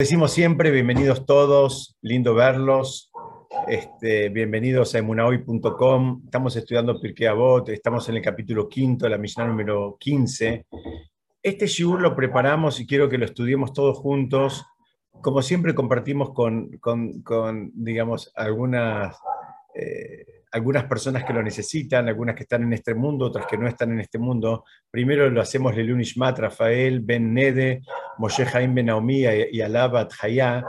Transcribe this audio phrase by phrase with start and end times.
[0.00, 3.10] Decimos siempre, bienvenidos todos, lindo verlos.
[3.66, 6.22] Este, bienvenidos a emunahoy.com.
[6.24, 10.66] Estamos estudiando Pirkei Avot, estamos en el capítulo quinto, la misión número 15.
[11.42, 14.64] Este shiur lo preparamos y quiero que lo estudiemos todos juntos.
[15.20, 19.16] Como siempre compartimos con, con, digamos, algunas,
[19.74, 23.68] eh, algunas personas que lo necesitan, algunas que están en este mundo, otras que no
[23.68, 24.64] están en este mundo.
[24.90, 27.82] Primero lo hacemos Lelun Ishmat, Rafael, Ben Nede,
[28.18, 30.64] Moshe Haim Ben Naomi y Alabat Hayá.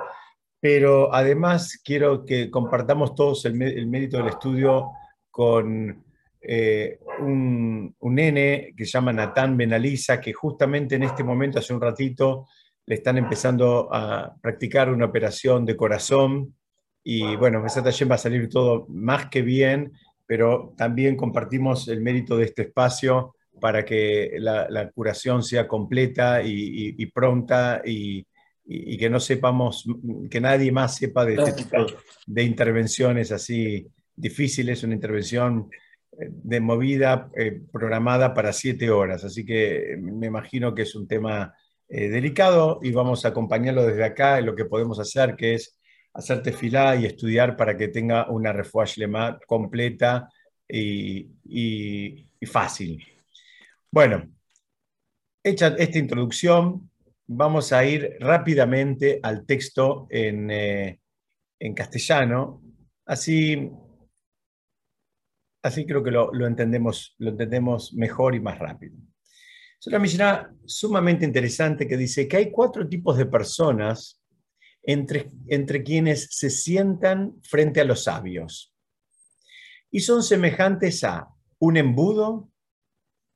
[0.60, 4.92] Pero además quiero que compartamos todos el, mérito del estudio
[5.32, 6.04] con
[6.42, 11.74] eh, un, un, nene que se llama Natán Benaliza, que justamente en este momento, hace
[11.74, 12.48] un ratito,
[12.86, 16.56] le están empezando a practicar una operación de corazón.
[17.04, 19.94] Y bueno, esa va a salir todo más que bien,
[20.26, 27.06] pero también compartimos el mérito de este espacio para que la, curación sea completa y,
[27.08, 28.26] pronta y,
[28.98, 29.86] que no sepamos,
[30.30, 31.86] que nadie más sepa de este tipo
[32.28, 35.70] de intervenciones así difíciles, una intervención
[36.12, 39.24] eh, de movida eh, programada para siete horas.
[39.24, 41.54] Así que me imagino que es un tema
[41.88, 45.79] eh, delicado y vamos a acompañarlo desde acá en lo que podemos hacer, que es
[46.14, 48.86] hacer tefilá y estudiar para que tenga una refuah
[49.48, 50.30] completa
[50.68, 53.04] y, y fácil.
[53.92, 54.30] Bueno,
[55.44, 56.90] hecha esta introducción,
[57.28, 61.00] vamos a ir rápidamente al texto en, eh,
[61.76, 62.62] castellano,
[63.06, 63.70] así,
[65.64, 68.96] así creo que lo, entendemos, lo entendemos mejor y más rápido.
[69.80, 74.19] Es una misión sumamente interesante que dice que hay cuatro tipos de personas
[74.84, 78.74] entre, entre quienes se sientan frente a los sabios.
[79.92, 82.50] Y son semejantes a un embudo,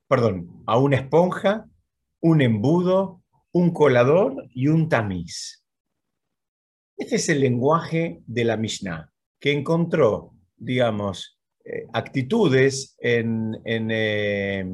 [0.08, 1.68] perdón, a una esponja,
[2.20, 3.22] un embudo,
[3.52, 5.64] un colador y un tamiz.
[6.96, 14.64] Este es el lenguaje de la Mishnah, que encontró, digamos, eh, actitudes en, eh,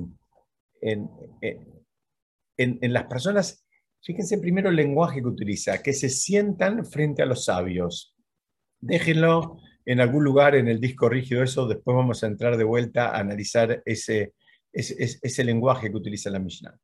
[0.81, 1.11] en,
[1.41, 3.65] en, en, las personas.
[4.03, 8.17] Fíjense primero el lenguaje que utiliza, que se sientan frente a los sabios.
[8.81, 13.11] Déjenlo en algún lugar en el disco rígido, eso después vamos a entrar de vuelta
[13.11, 14.35] a analizar ese,
[14.73, 16.79] es, el lenguaje que utiliza la Mishnah.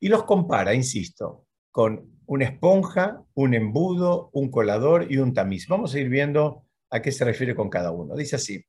[0.00, 5.66] Y los compara, insisto, con una esponja, un embudo, un colador y un tamiz.
[5.68, 8.16] Vamos a ir viendo a qué se refiere con cada uno.
[8.16, 8.64] Dice así,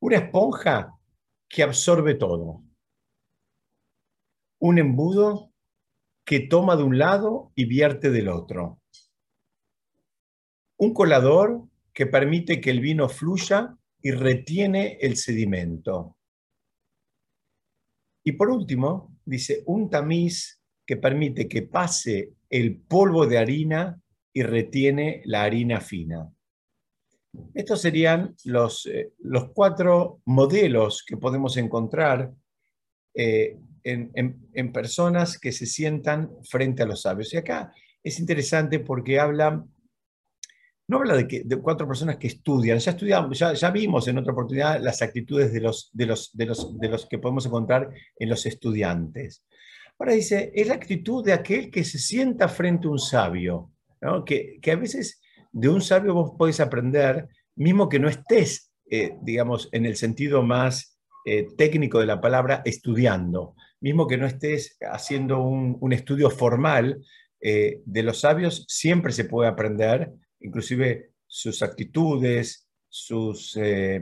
[0.00, 0.94] una esponja
[1.48, 2.62] que absorbe todo.
[4.60, 5.52] Un embudo
[6.28, 8.82] que toma de un lado y vierte del otro.
[10.76, 11.62] Un colador
[11.94, 16.18] que permite que el vino fluya y retiene el sedimento.
[18.22, 23.98] Y por último, dice, un tamiz que permite que pase el polvo de harina
[24.30, 26.30] y retiene la harina fina.
[27.54, 32.34] Estos serían los, eh, los cuatro modelos que podemos encontrar
[33.14, 37.32] eh, en, personas que se sientan frente a los sabios.
[37.32, 37.72] Y acá
[38.02, 39.70] es interesante porque hablan
[40.90, 44.32] no habla de, que, de cuatro personas que estudian, ya estudiamos, ya, vimos en otra
[44.32, 48.28] oportunidad las actitudes de los, de, los, de, los, de los que podemos encontrar en
[48.30, 49.44] los estudiantes.
[49.98, 53.70] Ahora dice, es la actitud de aquel que se sienta frente a un sabio,
[54.24, 55.20] que, que, a veces
[55.52, 60.42] de un sabio vos podés aprender, mismo que no estés, eh, digamos, en el sentido
[60.42, 67.04] más eh, técnico de la palabra, estudiando, mismo que no estés haciendo un, estudio formal,
[67.40, 74.00] eh, de los sabios siempre se puede aprender inclusive sus actitudes, sus, eh,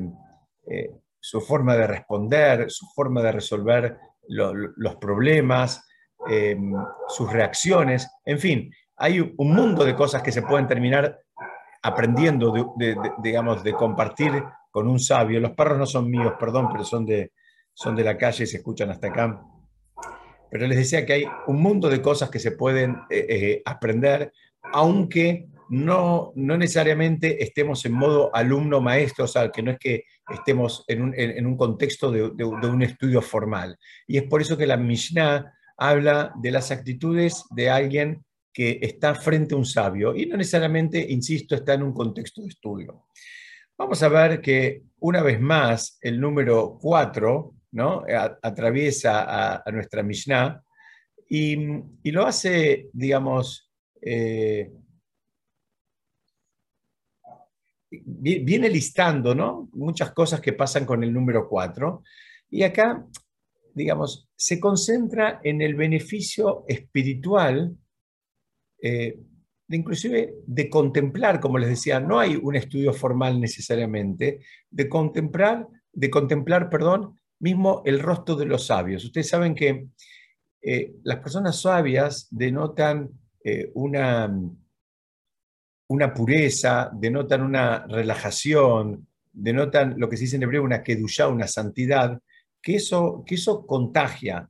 [0.70, 3.98] eh, su forma de responder, su forma de resolver
[4.28, 5.84] los problemas,
[6.28, 6.72] em,
[7.08, 11.20] sus reacciones, en fin, hay un mundo de cosas que se pueden terminar
[11.82, 12.74] aprendiendo,
[13.22, 15.38] digamos, de compartir con un sabio.
[15.38, 17.32] Los perros no son míos, perdón, pero son de,
[17.72, 19.40] son de la calle y se escuchan hasta acá.
[20.50, 24.32] Pero les decía que hay un mundo de cosas que se pueden eh, aprender,
[24.72, 30.84] aunque no, no necesariamente estemos en modo alumno-maestro, o sea, que no es que estemos
[30.88, 33.78] en un, contexto de, un estudio formal.
[34.06, 39.14] Y es por eso que la Mishnah habla de las actitudes de alguien que está
[39.14, 43.04] frente a un sabio y no necesariamente, insisto, está en un contexto de estudio.
[43.76, 48.04] Vamos a ver que una vez más el número 4 ¿no?
[48.42, 50.62] atraviesa a, nuestra Mishnah
[51.28, 51.56] y,
[52.10, 53.70] lo hace, digamos,
[54.00, 54.70] eh,
[57.90, 59.68] viene listando ¿no?
[59.72, 62.02] muchas cosas que pasan con el número 4
[62.50, 63.06] y acá,
[63.74, 67.76] digamos, se concentra en el beneficio espiritual
[68.80, 69.18] eh,
[69.68, 74.40] de inclusive de contemplar, como les decía, no hay un estudio formal necesariamente,
[74.70, 79.04] de contemplar, de contemplar, perdón, mismo el rostro de los sabios.
[79.04, 79.88] Ustedes saben que
[80.62, 83.10] eh, las personas sabias denotan
[83.44, 84.32] eh, una,
[85.88, 91.46] una pureza, denotan una relajación, denotan lo que se dice en hebreo una kedushá, una
[91.46, 92.20] santidad,
[92.60, 94.48] que eso, que eso contagia.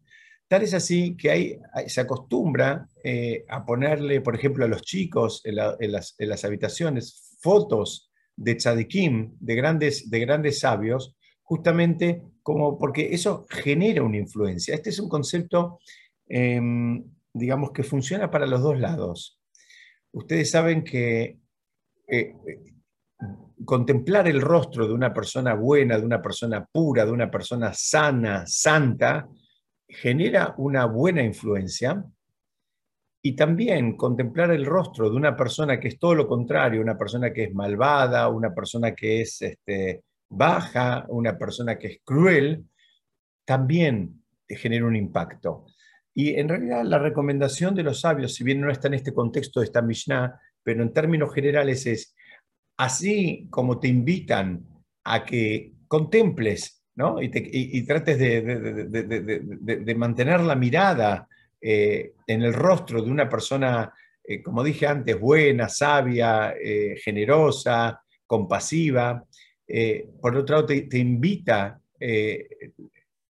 [0.49, 5.43] Tal es así que hay, se acostumbra eh, a ponerle, por ejemplo, a los chicos
[5.45, 13.45] en, las, habitaciones fotos de tzadikim, de grandes, de grandes sabios, justamente como porque eso
[13.51, 14.73] genera una influencia.
[14.73, 15.81] Este es un concepto,
[16.29, 17.03] em,
[17.33, 19.41] digamos, que funciona para los dos lados.
[20.13, 21.39] Ustedes saben que
[22.07, 22.37] eh,
[23.65, 28.45] contemplar el rostro de una persona buena, de una persona pura, de una persona sana,
[28.47, 29.29] santa,
[29.89, 32.05] genera una buena influencia
[33.23, 37.33] y también contemplar el rostro de una persona que es todo lo contrario, una persona
[37.33, 42.65] que es malvada, una persona que es este, baja, una persona que es cruel,
[43.45, 45.67] también genera un impacto.
[46.15, 49.61] Y en realidad la recomendación de los sabios, si bien no está en este contexto
[49.61, 52.15] de esta Mishnah, pero en términos generales es,
[52.79, 54.65] así como te invitan
[55.05, 56.77] a que contemples
[57.21, 61.29] y, trates de, mantener la mirada
[61.61, 63.93] eh, en el rostro de una persona,
[64.25, 69.23] eh, como dije antes, buena, sabia, eh, generosa, compasiva.
[70.21, 71.81] Por otro lado, te, invita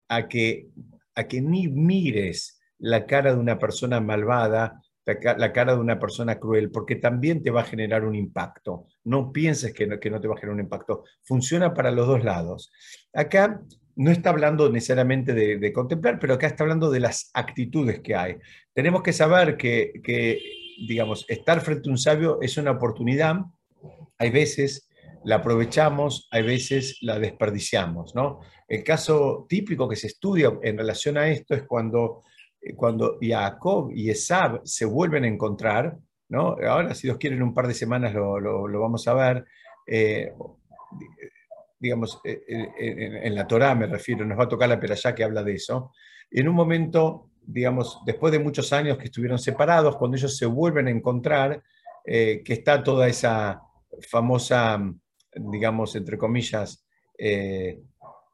[0.07, 0.67] a, que,
[1.15, 6.39] a que ni mires la cara de una persona malvada, la cara de una persona
[6.39, 8.87] cruel, porque también te va a generar un impacto.
[9.03, 11.03] No pienses que no, que no te va a generar un impacto.
[11.23, 12.71] Funciona para los dos lados.
[13.13, 13.61] Acá
[13.95, 18.37] no está hablando necesariamente de, contemplar, pero acá está hablando de las actitudes que hay.
[18.73, 20.39] Tenemos que saber que, que,
[20.87, 23.41] digamos, estar frente a un sabio es una oportunidad.
[24.17, 24.89] Hay veces
[25.25, 28.39] la aprovechamos, hay veces la desperdiciamos, ¿no?
[28.67, 32.23] El caso típico que se estudia en relación a esto es cuando
[32.63, 35.97] eh, cuando Jacob y Esab se vuelven a encontrar,
[36.29, 36.55] ¿no?
[36.67, 39.45] ahora si Dios quiere en un par de semanas lo, vamos a ver,
[39.85, 40.31] eh,
[41.77, 42.41] digamos, eh,
[42.77, 45.91] en, la Torá me refiero, nos va a tocar la perashá que habla de eso,
[46.31, 50.87] en un momento, digamos, después de muchos años que estuvieron separados, cuando ellos se vuelven
[50.87, 51.61] a encontrar,
[52.05, 53.61] que está toda esa
[54.09, 54.81] famosa,
[55.35, 56.85] digamos, entre comillas,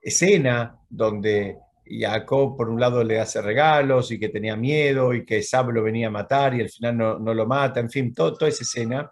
[0.02, 1.58] escena donde
[1.90, 5.84] Jacob por un lado le hace regalos y que tenía miedo y que Sab lo
[5.84, 9.12] venía a matar y al final no, lo mata, en fin, todo, toda esa escena.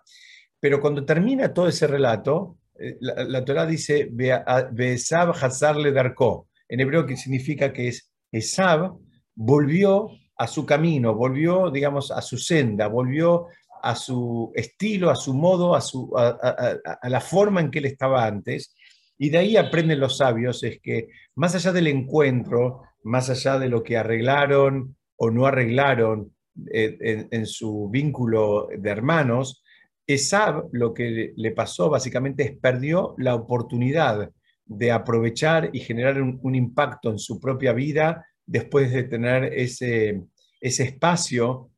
[0.59, 6.79] Pero cuando termina todo ese relato, eh, la, la Torah dice, Besab Hazar Darko, en
[6.79, 8.93] hebreo que significa que es Esab
[9.33, 13.47] volvió a su camino, volvió, digamos, a su senda, volvió
[13.89, 18.25] a su estilo, a su modo, a, su, a la forma en que él estaba
[18.25, 18.75] antes,
[19.17, 23.69] y de ahí aprenden los sabios, es que más allá del encuentro, más allá de
[23.69, 26.35] lo que arreglaron o no arreglaron
[26.71, 29.63] eh, en, su vínculo de hermanos,
[30.05, 34.31] Esab lo que le pasó básicamente es perdió la oportunidad
[34.65, 40.21] de aprovechar y generar un, impacto en su propia vida después de tener ese,
[40.61, 41.69] ese espacio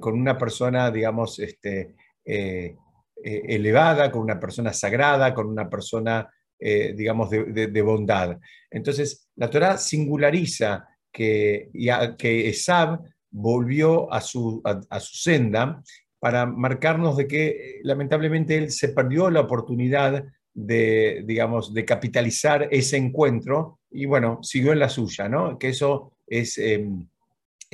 [0.00, 1.94] con, una persona, digamos, este,
[2.24, 2.76] eh,
[3.22, 6.28] eh, elevada, con una persona sagrada, con una persona
[6.58, 8.38] eh, digamos, de, bondad.
[8.70, 11.68] Entonces, la Torah singulariza que,
[12.16, 15.82] que Esab volvió a su, a, su senda
[16.18, 22.96] para marcarnos de que lamentablemente él se perdió la oportunidad de, digamos, de capitalizar ese
[22.96, 25.58] encuentro y bueno, siguió en la suya, ¿no?
[25.58, 27.06] Que eso es, em,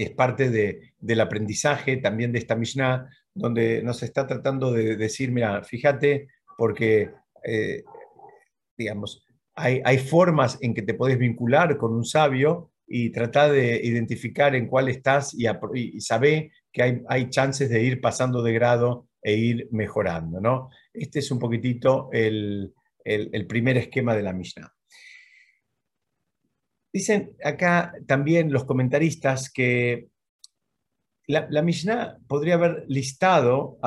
[0.02, 5.30] es parte de, del aprendizaje también de esta Mishnah, donde nos está tratando de decir,
[5.32, 7.10] mira, fíjate, porque
[7.44, 7.82] eh,
[8.76, 14.54] digamos, hay, formas en que te puedes vincular con un sabio y tratar de identificar
[14.54, 19.08] en cuál estás y, y saber que hay, hay, chances de ir pasando de grado
[19.22, 20.40] e ir mejorando.
[20.40, 20.70] ¿no?
[20.92, 22.74] Este es un poquitito el,
[23.48, 24.72] primer esquema de la Mishnah.
[26.92, 30.08] Dicen acá también los comentaristas que
[31.26, 33.78] la, la, Mishnah podría haber listado,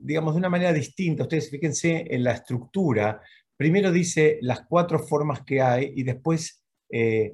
[0.00, 1.22] digamos, de una manera distinta.
[1.22, 3.22] Ustedes fíjense en la estructura,
[3.56, 7.32] primero dice las cuatro formas que hay y después eh,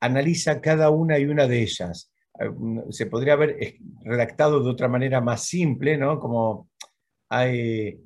[0.00, 2.12] analiza cada una y una de ellas.
[2.40, 2.50] Eh,
[2.90, 6.18] se podría haber redactado de otra manera más simple, ¿no?
[6.18, 6.70] Como
[7.28, 8.00] hay,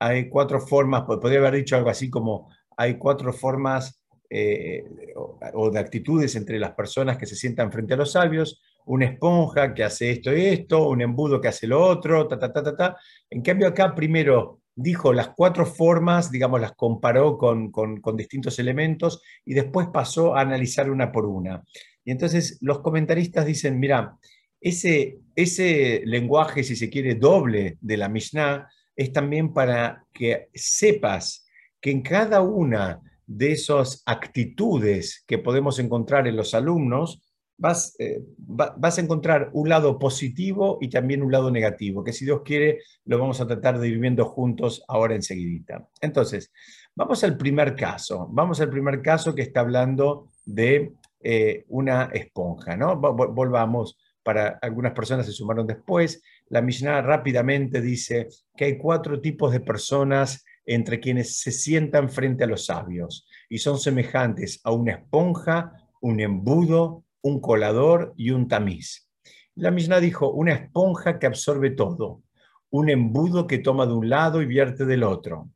[0.00, 4.00] hay cuatro formas, podría haber dicho algo así como hay cuatro formas
[4.30, 4.84] eh,
[5.16, 9.74] o, de actitudes entre las personas que se sientan frente a los sabios, una esponja
[9.74, 12.76] que hace esto y esto, un embudo que hace lo otro, ta, ta, ta, ta,
[12.76, 12.96] ta.
[13.30, 17.72] En cambio acá primero dijo las cuatro formas, digamos, las comparó con,
[18.16, 21.64] distintos elementos y después pasó a analizar una por una.
[22.04, 24.16] Y entonces los comentaristas dicen, mira,
[24.60, 31.46] ese, ese lenguaje, si se quiere, doble de la Mishnah, es también para que sepas
[31.80, 37.22] que en cada una de esas actitudes que podemos encontrar en los alumnos,
[37.58, 42.24] vas, eh, vas a encontrar un lado positivo y también un lado negativo, que si
[42.24, 45.86] Dios quiere lo vamos a tratar de ir juntos ahora enseguidita.
[46.00, 46.52] Entonces,
[46.94, 52.76] vamos al primer caso, vamos al primer caso que está hablando de eh, una esponja,
[52.76, 52.96] ¿no?
[52.96, 59.52] Volvamos, para algunas personas se sumaron después, la Mishnah rápidamente dice que hay cuatro tipos
[59.52, 64.92] de personas entre quienes se sientan frente a los sabios y son semejantes a una
[64.92, 65.72] esponja,
[66.02, 69.08] un embudo, un colador y un tamiz.
[69.54, 72.22] La Mishnah dijo, una esponja que absorbe todo,
[72.70, 75.50] un embudo que toma de un lado y vierte del otro,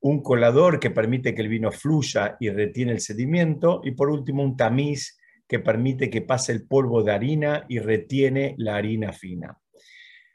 [0.00, 4.42] un colador que permite que el vino fluya y retiene el sedimento, y por último
[4.42, 5.18] un tamiz
[5.48, 9.58] que permite que pase el polvo de harina y retiene la harina fina.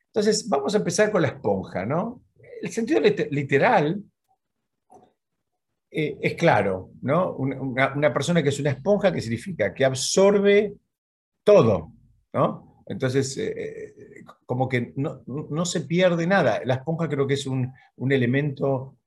[0.08, 2.24] Entonces, vamos a empezar con la esponja, ¿no?
[2.62, 4.04] El sentido literal
[5.90, 7.34] eh, es claro, ¿no?
[7.36, 10.76] Una, persona que es una esponja, que significa que absorbe
[11.44, 11.94] todo,
[12.34, 12.84] ¿no?
[12.86, 16.62] Entonces, eh, eh, como que no, se pierde nada.
[16.66, 17.74] La esponja creo que es un,
[18.12, 18.98] elemento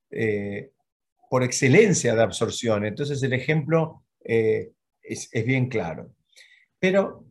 [1.29, 2.85] por excelencia de absorción.
[2.85, 6.13] Entonces, el ejemplo es, bien claro.
[6.79, 7.25] Pero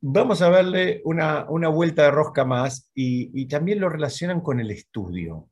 [0.00, 5.48] vamos a verle una, vuelta de rosca más y también lo relacionan con el estudio.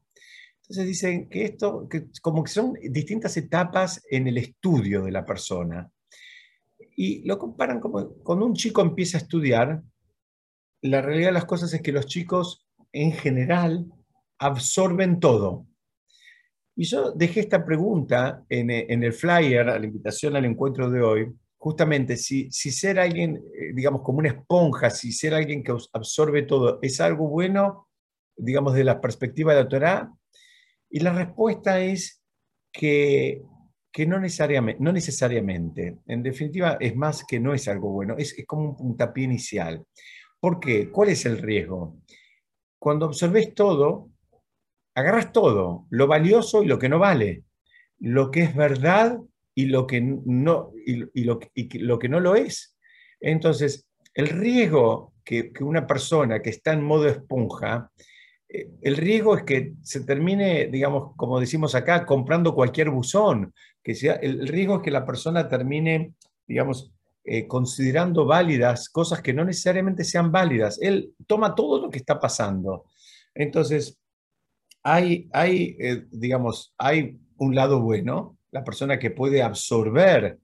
[0.72, 5.22] Entonces dicen que esto, que como que son distintas etapas en el estudio de la
[5.22, 5.92] persona.
[6.96, 9.82] Y lo comparan como cuando un chico empieza a estudiar,
[10.80, 13.84] la realidad de las cosas es que los chicos en general
[14.38, 15.66] absorben todo.
[16.74, 21.32] Y yo dejé esta pregunta en, el flyer, a la invitación al encuentro de hoy,
[21.58, 26.44] justamente si, si ser alguien, eh, digamos, como una esponja, si ser alguien que absorbe
[26.44, 27.88] todo, es algo bueno,
[28.38, 30.12] digamos, de la perspectiva de la Torah,
[30.92, 32.22] y la respuesta es
[32.70, 33.42] que,
[34.06, 35.98] no, necesariamente, no necesariamente.
[36.06, 39.82] En definitiva, es más que no es algo bueno, es, como un puntapié inicial.
[40.38, 40.90] ¿Por qué?
[40.90, 41.96] ¿Cuál es el riesgo?
[42.78, 44.10] Cuando observes todo,
[44.94, 47.44] agarras todo, lo valioso y lo que no vale,
[47.98, 49.18] lo que es verdad
[49.54, 51.38] y lo que no, y, lo,
[51.98, 52.76] que no lo es.
[53.18, 57.90] Entonces, el riesgo que, que, una persona que está en modo esponja
[58.82, 64.14] el riesgo es que se termine, digamos, como decimos acá, comprando cualquier buzón, que sea,
[64.14, 66.14] el riesgo es que la persona termine,
[66.46, 66.92] digamos,
[67.24, 70.78] eh, considerando válidas cosas que no necesariamente sean válidas.
[70.82, 72.84] Él toma todo lo que está pasando.
[73.34, 73.98] Entonces,
[74.82, 80.38] hay, hay eh, digamos, hay un lado bueno, la persona que puede absorber,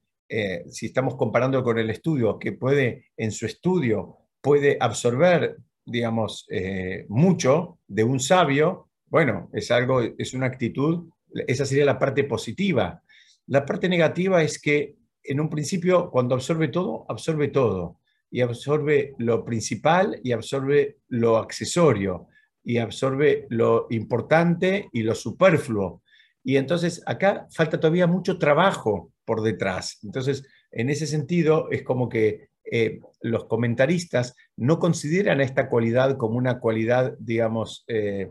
[0.70, 5.56] si estamos comparando con el estudio, que puede en su estudio, puede absorber
[5.90, 11.08] digamos, eh, mucho de un sabio, bueno, es algo, es una actitud,
[11.46, 13.02] esa sería la parte positiva.
[13.46, 19.14] La parte negativa es que en un principio, cuando absorbe todo, absorbe todo, y absorbe
[19.18, 22.28] lo principal y absorbe lo accesorio,
[22.62, 26.02] y absorbe lo importante y lo superfluo.
[26.44, 29.98] Y entonces acá falta todavía mucho trabajo por detrás.
[30.02, 36.36] Entonces, en ese sentido, es como que eh, los comentaristas no consideran esta cualidad como
[36.36, 38.30] una cualidad, digamos, eh,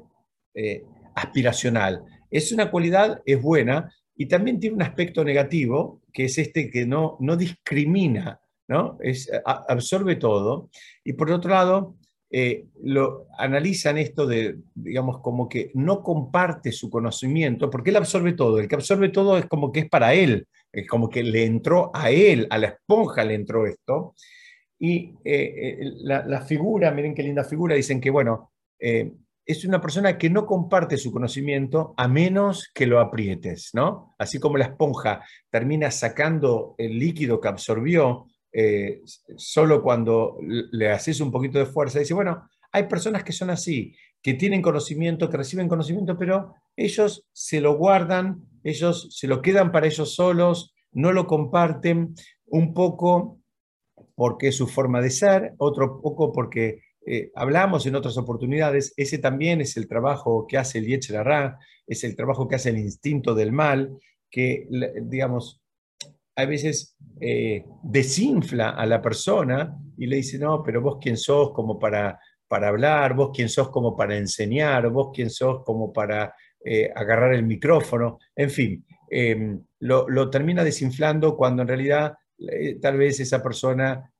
[0.54, 0.84] eh,
[1.16, 2.04] aspiracional.
[2.30, 6.86] Es una cualidad, es buena, y también tiene un aspecto negativo, que es este que
[6.86, 8.98] no, no discrimina, ¿no?
[9.02, 10.70] Es, absorbe todo.
[11.04, 11.96] Y por otro lado,
[12.84, 18.60] lo, analizan esto de, digamos, como que no comparte su conocimiento, porque él absorbe todo.
[18.60, 21.92] El que absorbe todo es como que es para él, es como que le entró
[21.94, 24.16] a él, a la esponja le entró esto.
[24.80, 29.12] Y eh, eh, la, figura, miren qué linda figura, dicen que, bueno, eh,
[29.46, 34.14] es una persona que no comparte su conocimiento a menos que lo aprietes, ¿no?
[34.20, 38.28] Así como la esponja termina sacando el líquido que absorbió
[39.36, 42.00] solo cuando le haces un poquito de fuerza.
[42.00, 47.26] Dice, bueno, hay personas que son así, que tienen conocimiento, que reciben conocimiento, pero ellos
[47.32, 52.16] se lo guardan, ellos se lo quedan para ellos solos, no lo comparten,
[52.48, 53.40] un poco
[54.16, 59.18] porque es su forma de ser, otro poco porque eh, hablamos en otras oportunidades, ese
[59.18, 63.34] también es el trabajo que hace el Yetzirah, es el trabajo que hace el instinto
[63.34, 63.98] del mal,
[64.30, 64.68] que,
[65.04, 65.62] digamos,
[66.36, 71.52] a veces eh, desinfla a la persona y le dice, no, pero vos quién sos
[71.54, 76.36] como para, para hablar, vos quién sos como para enseñar, vos quién sos como para
[76.64, 82.98] eh, agarrar el micrófono, en fin, em, lo, termina desinflando cuando en realidad eh, tal
[82.98, 84.12] vez esa persona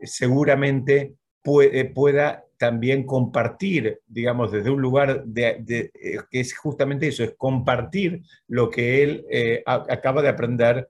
[0.00, 5.90] seguramente pueda también compartir, digamos, desde un lugar que
[6.30, 9.26] es justamente eso, es compartir lo que él
[9.66, 10.88] acaba de aprender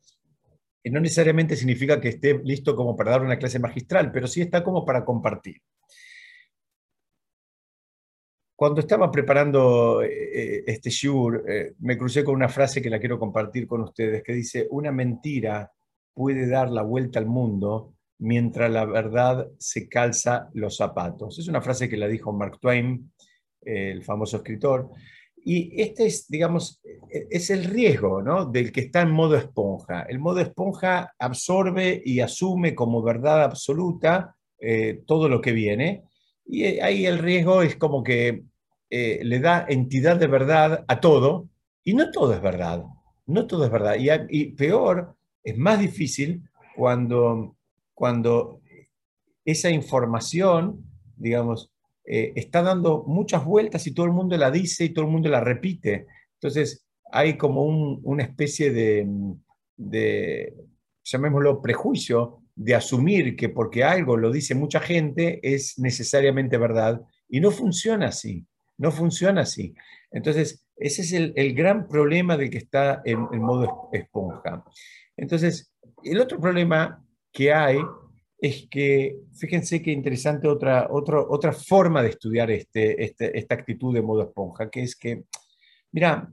[0.91, 4.62] no necesariamente significa que esté listo como para dar una clase magistral, pero sí está
[4.62, 5.57] como para compartir.
[8.59, 12.99] Cuando estaba preparando eh, eh, este shur, eh, me crucé con una frase que la
[12.99, 15.71] quiero compartir con ustedes, que dice, una mentira
[16.12, 21.38] puede dar la vuelta al mundo mientras la verdad se calza los zapatos.
[21.38, 23.12] Es una frase que la dijo Mark Twain,
[23.62, 24.91] el famoso escritor,
[25.37, 28.45] y este es, digamos, es el riesgo ¿no?
[28.45, 30.03] del que está en modo esponja.
[30.03, 34.35] El modo esponja absorbe y asume como verdad absoluta
[35.07, 36.09] todo lo que viene.
[36.49, 38.43] Y eh, ahí el riesgo es como que
[38.90, 41.49] eh, le da entidad de verdad a todo.
[41.85, 42.85] Y no todo es verdad.
[43.26, 43.97] No todo es verdad.
[43.99, 45.14] Y, y peor,
[45.45, 46.43] es más difícil
[46.75, 47.55] cuando,
[47.95, 48.61] cuando
[49.45, 50.85] esa información,
[51.17, 51.71] digamos,
[52.05, 55.28] eh, está dando muchas vueltas y todo el mundo la dice y todo el mundo
[55.28, 56.07] la repite.
[56.35, 59.07] Entonces hay como una especie de,
[59.76, 60.55] de,
[61.05, 67.38] llamémoslo, prejuicio de asumir que porque algo lo dice mucha gente es necesariamente verdad y
[67.38, 68.45] no funciona así,
[68.77, 69.75] no funciona así.
[70.11, 74.65] Entonces, ese es el, gran problema de que está en, en modo esponja.
[75.17, 75.73] Entonces,
[76.03, 77.79] el otro problema que hay
[78.41, 83.95] es que, fíjense qué interesante otra, otra, otra forma de estudiar este, este, esta actitud
[83.95, 85.25] de modo esponja, que es que,
[85.93, 86.29] mira,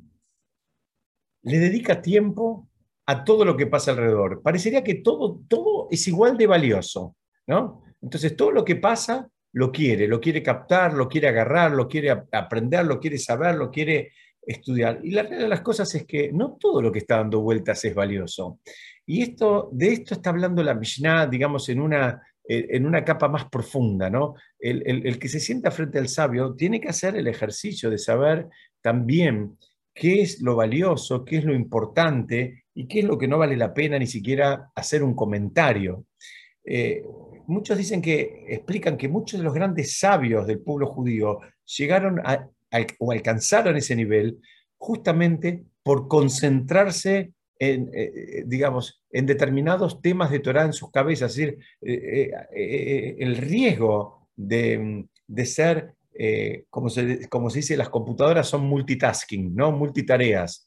[1.43, 2.67] le dedica tiempo
[3.07, 4.41] a todo lo que pasa alrededor.
[4.41, 7.15] Parecería que todo, todo es igual de valioso,
[7.47, 7.83] ¿no?
[8.01, 12.11] Entonces, todo lo que pasa lo quiere, lo quiere captar, lo quiere agarrar, lo quiere
[12.31, 14.11] aprender, lo quiere saber, lo quiere
[14.45, 14.99] estudiar.
[15.03, 17.83] Y la realidad de las cosas es que no todo lo que está dando vueltas
[17.85, 18.59] es valioso.
[19.05, 23.27] Y esto, de esto está hablando la Mishnah, digamos, en una, eh, en una capa
[23.27, 24.35] más profunda, ¿no?
[24.59, 28.47] El, que se sienta frente al sabio tiene que hacer el ejercicio de saber
[28.81, 29.57] también
[29.93, 33.55] qué es lo valioso, qué es lo importante y qué es lo que no vale
[33.55, 36.05] la pena ni siquiera hacer un comentario.
[36.65, 37.03] Eh,
[37.47, 41.39] muchos dicen que explican que muchos de los grandes sabios del pueblo judío
[41.77, 42.21] llegaron
[42.99, 44.39] o alcanzaron ese nivel
[44.77, 51.31] justamente por concentrarse en, eh, eh, digamos, en determinados temas de Torah en sus cabezas.
[51.31, 55.93] Es decir, el riesgo de, de ser,
[56.69, 59.71] como, se, como se dice, las computadoras son multitasking, ¿no?
[59.71, 60.64] multitareas.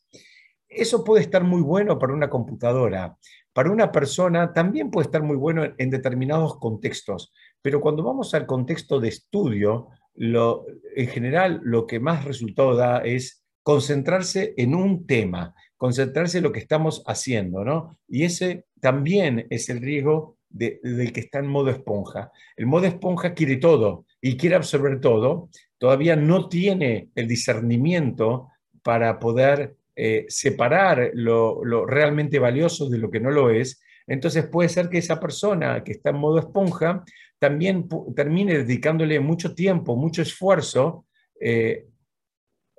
[0.68, 3.16] Eso puede estar muy bueno para una computadora.
[3.52, 8.46] Para una persona también puede estar muy bueno en, determinados contextos, pero cuando vamos al
[8.46, 15.06] contexto de estudio, lo, en general lo que más resultado da es concentrarse en un
[15.06, 17.98] tema concentrarse en lo que estamos haciendo, ¿no?
[18.06, 22.32] Y ese también es el riesgo del que está en modo esponja.
[22.56, 28.48] El modo esponja quiere todo y quiere absorber todo, todavía no tiene el discernimiento
[28.82, 33.82] para poder eh, separar lo, realmente valioso de lo que no lo es.
[34.06, 37.02] Entonces puede ser que esa persona que está en modo esponja
[37.40, 41.04] también termine dedicándole mucho tiempo, mucho esfuerzo
[41.40, 41.88] eh,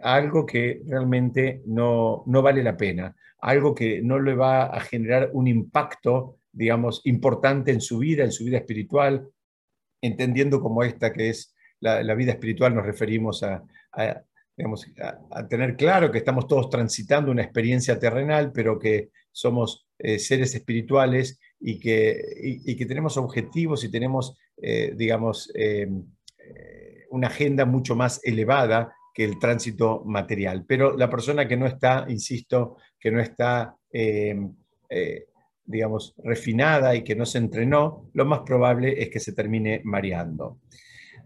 [0.01, 5.49] algo que realmente no, vale la pena, algo que no le va a generar un
[5.49, 9.27] impacto, digamos, importante en su vida, en su vida espiritual,
[10.01, 13.61] entendiendo como esta que es la, vida espiritual, nos referimos a,
[15.49, 21.39] tener claro que estamos todos transitando una experiencia terrenal, pero que somos eh, seres espirituales
[21.59, 25.87] y que, que, tenemos objetivos y tenemos, eh, digamos, eh,
[27.11, 28.93] una agenda mucho más elevada
[29.23, 30.65] el tránsito material.
[30.65, 34.37] Pero la persona que no está, insisto, que no está, eh,
[35.65, 40.59] digamos, refinada y que no se entrenó, lo más probable es que se termine mareando.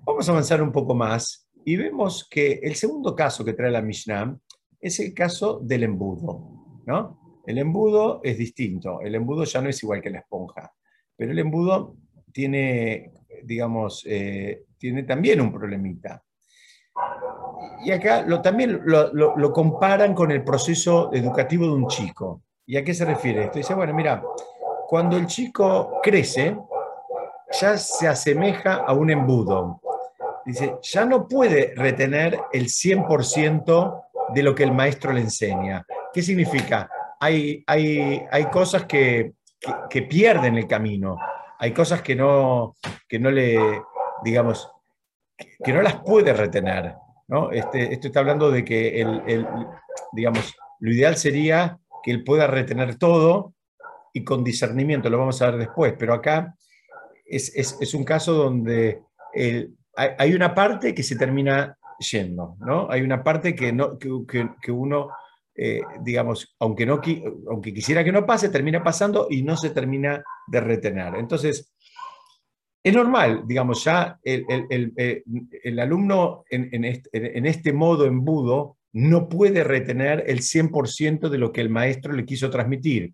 [0.06, 3.82] Vamos a avanzar un poco más y vemos que el segundo caso que trae la
[3.82, 4.38] Mishnah
[4.80, 7.42] es el caso del embudo, ¿no?
[7.46, 10.72] El embudo es distinto, el embudo ya no es igual que la esponja,
[11.16, 11.96] pero el embudo
[12.32, 13.12] tiene,
[13.44, 16.24] digamos, eh, tiene también un problemita
[17.84, 22.42] y acá lo, también lo, comparan con el proceso educativo de un chico.
[22.66, 23.58] ¿Y a qué se refiere esto?
[23.58, 24.24] Dice, bueno, mira,
[24.88, 26.58] cuando el chico crece,
[27.60, 29.82] ya se asemeja a un embudo.
[30.46, 34.04] Dice, ya no puede retener el 100%
[34.34, 35.86] de lo que el maestro le enseña.
[36.14, 36.90] ¿Qué significa?
[37.24, 39.34] hay, hay, hay cosas que,
[39.90, 41.18] que, pierden el camino,
[41.58, 42.76] hay cosas que no,
[43.08, 43.58] que no le,
[44.26, 44.70] digamos,
[45.64, 46.96] que no las puede retener.
[47.30, 47.50] ¿no?
[47.52, 49.48] Este, esto está hablando de que el,
[50.12, 53.54] digamos, lo ideal sería que él pueda retener todo
[54.12, 56.54] y con discernimiento, lo vamos a ver después, pero acá
[57.26, 59.02] es, es, es un caso donde
[59.34, 62.88] el, hay, una parte que se termina yendo, ¿no?
[62.90, 65.10] Hay una parte que, no, que, uno,
[65.56, 67.02] eh, digamos, aunque, no,
[67.50, 71.16] aunque quisiera que no pase, termina pasando y no se termina de retener.
[71.16, 71.74] Entonces,
[72.84, 79.64] es normal, digamos, ya el, el, alumno en, este, en, este, modo embudo no puede
[79.64, 83.14] retener el 100% de lo que el maestro le quiso transmitir.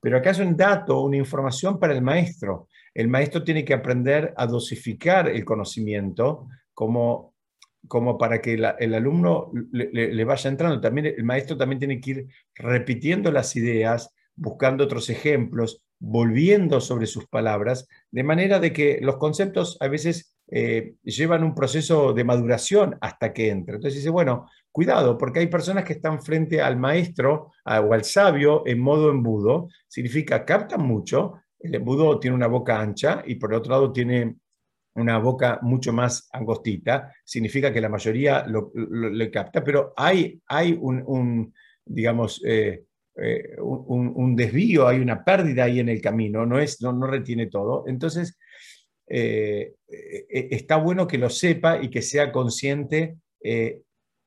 [0.00, 2.68] Pero acá es un dato, una información para el maestro.
[2.94, 7.34] El maestro tiene que aprender a dosificar el conocimiento como,
[7.86, 10.80] como para que el alumno le, vaya entrando.
[10.80, 17.06] También el maestro también tiene que ir repitiendo las ideas, buscando otros ejemplos, volviendo sobre
[17.06, 22.24] sus palabras, de manera de que los conceptos a veces eh, llevan un proceso de
[22.24, 23.76] maduración hasta que entre.
[23.76, 28.66] Entonces dice, bueno, cuidado, porque hay personas que están frente al maestro o al sabio
[28.66, 33.72] en modo embudo, significa captan mucho, el embudo tiene una boca ancha y por otro
[33.72, 34.36] lado tiene
[34.94, 38.72] una boca mucho más angostita, significa que la mayoría lo,
[39.32, 42.84] capta, pero hay, hay un, digamos, eh,
[43.16, 47.46] eh, un, desvío, hay una pérdida ahí en el camino, no, es, no, no retiene
[47.46, 47.84] todo.
[47.86, 48.38] Entonces,
[49.06, 53.16] eh, está bueno que lo sepa y que sea consciente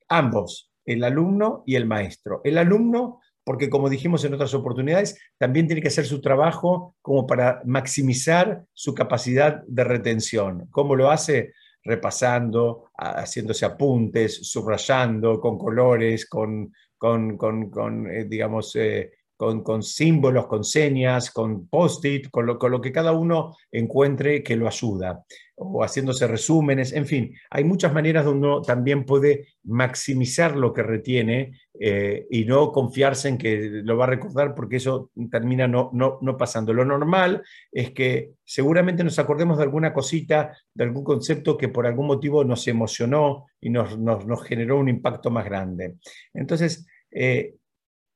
[0.08, 2.42] ambos, el alumno y el maestro.
[2.44, 7.28] El alumno porque como dijimos en otras oportunidades, también tiene que hacer su trabajo como
[7.28, 10.68] para maximizar su capacidad de retención.
[10.72, 11.54] ¿Cómo lo hace?
[11.84, 21.32] Repasando, haciéndose apuntes, subrayando con colores, con, con, eh, digamos, eh, con, símbolos, con señas,
[21.32, 25.24] con post-it, con lo, con lo, que cada uno encuentre que lo ayuda,
[25.56, 30.84] o haciéndose resúmenes, en fin, hay muchas maneras donde uno también puede maximizar lo que
[30.84, 35.90] retiene eh, y no confiarse en que lo va a recordar porque eso termina no,
[35.94, 36.74] no, no, pasando.
[36.74, 41.86] Lo normal es que seguramente nos acordemos de alguna cosita, de algún concepto que por
[41.86, 45.96] algún motivo nos emocionó y nos, nos, nos generó un impacto más grande.
[46.34, 47.56] Entonces, eh,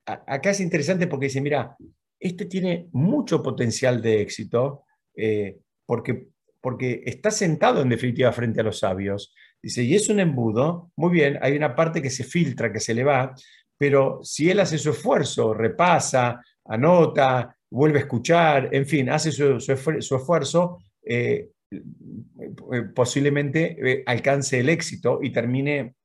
[0.08, 1.76] acá es interesante porque dice, mira,
[2.20, 4.84] este tiene mucho potencial de éxito
[5.16, 6.30] eh, porque,
[6.62, 9.34] porque está sentado en definitiva frente a los sabios.
[9.62, 12.94] Dice, y es un embudo, muy bien, hay una parte que se filtra, que se
[12.94, 13.34] le va,
[13.78, 19.58] pero si él hace su esfuerzo, repasa, anota, vuelve a escuchar, en fin, hace su,
[19.58, 25.96] esfuerzo, eh, eh, posiblemente alcance el éxito y termine,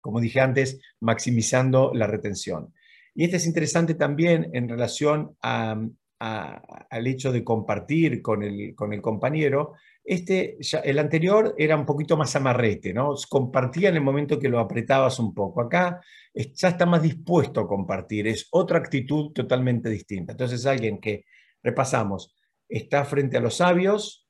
[0.00, 2.72] como dije antes, maximizando la retención.
[3.16, 9.72] Y este es interesante también en relación al hecho de compartir con el, compañero.
[10.04, 13.14] Este, el anterior era un poquito más amarrete, ¿no?
[13.30, 15.62] Compartía en el momento que lo apretabas un poco.
[15.62, 15.98] Acá
[16.34, 20.32] ya está más dispuesto a compartir, es otra actitud totalmente distinta.
[20.32, 21.24] Entonces, alguien que,
[21.62, 22.36] repasamos,
[22.68, 24.28] está frente a los sabios,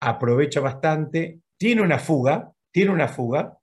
[0.00, 3.57] aprovecha bastante, tiene una fuga, tiene una fuga,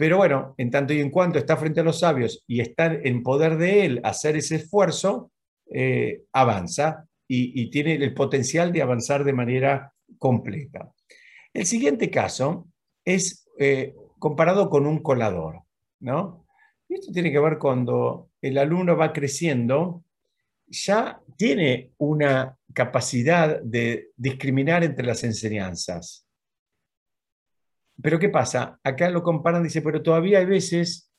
[0.00, 3.22] pero bueno, en tanto y en cuanto está frente a los sabios y está en
[3.22, 5.30] poder de él hacer ese esfuerzo,
[5.70, 10.90] eh, avanza y, tiene el potencial de avanzar de manera completa.
[11.52, 12.66] El siguiente caso
[13.04, 15.64] es eh, comparado con un colador,
[15.98, 16.46] ¿no?
[16.88, 20.02] esto tiene que ver cuando el alumno va creciendo,
[20.66, 26.26] ya tiene una capacidad de discriminar entre las enseñanzas.
[28.02, 28.78] Pero ¿qué pasa?
[28.82, 31.10] Acá lo comparan, dice, pero todavía hay veces,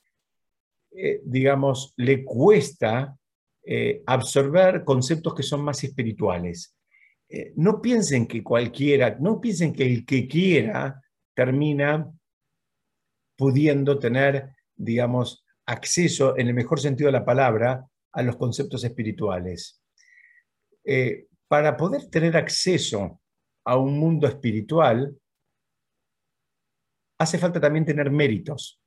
[0.91, 3.17] eh, digamos, le cuesta
[3.63, 6.75] eh, absorber conceptos que son más espirituales.
[7.29, 11.01] Eh, no piensen que cualquiera, no piensen que el que quiera
[11.33, 12.11] termina
[13.35, 19.81] pudiendo tener, digamos, acceso, en el mejor sentido de la palabra, a los conceptos espirituales.
[21.47, 23.21] para poder tener acceso
[23.65, 25.15] a un mundo espiritual,
[27.21, 28.81] hace falta también tener méritos.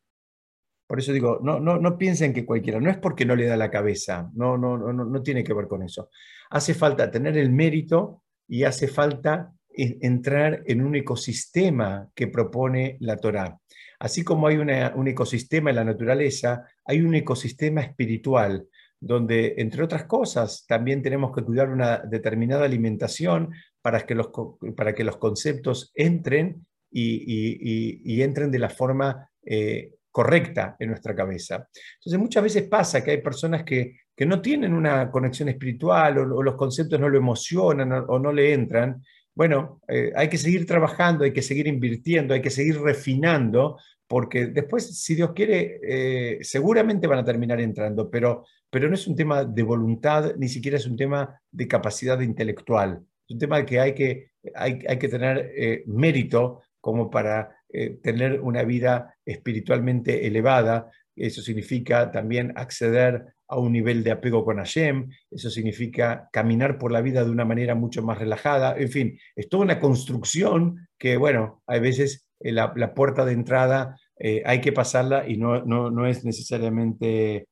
[0.87, 3.57] Por eso digo, no, no, no piensen que cualquiera, no es porque no le da
[3.57, 6.11] la cabeza, no, no, no, no tiene que ver con eso.
[6.51, 13.17] Hace falta tener el mérito y hace falta entrar en un ecosistema que propone la
[13.17, 13.59] Torá.
[13.99, 18.67] Así como hay un ecosistema en la naturaleza, hay un ecosistema espiritual
[19.01, 24.31] donde, entre otras cosas, también tenemos que cuidar una determinada alimentación para que los,
[24.77, 31.69] para que los conceptos entren y, entren de la forma eh, correcta en nuestra cabeza.
[31.97, 36.55] Entonces muchas veces pasa que hay personas que, no tienen una conexión espiritual o, los
[36.55, 39.03] conceptos no lo emocionan o, no le entran.
[39.35, 43.77] Bueno, eh, hay que seguir trabajando, hay que seguir invirtiendo, hay que seguir refinando,
[44.07, 49.09] porque después, si Dios quiere, eh, seguramente van a terminar entrando, pero, pero no es
[49.09, 53.01] un tema de voluntad, ni siquiera es un tema de capacidad intelectual.
[53.27, 58.43] Es un tema que hay que, hay, que tener eh, mérito como para eh, tener
[58.43, 60.91] una vida espiritualmente elevada.
[61.17, 66.93] Eso significa también acceder a un nivel de apego con Hashem, eso significa caminar por
[66.93, 71.17] la vida de una manera mucho más relajada, en fin, es toda una construcción que,
[71.17, 76.07] bueno, hay veces eh, la, puerta de entrada eh, hay que pasarla y no, no,
[76.07, 77.47] es necesariamente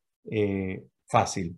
[1.07, 1.57] fácil.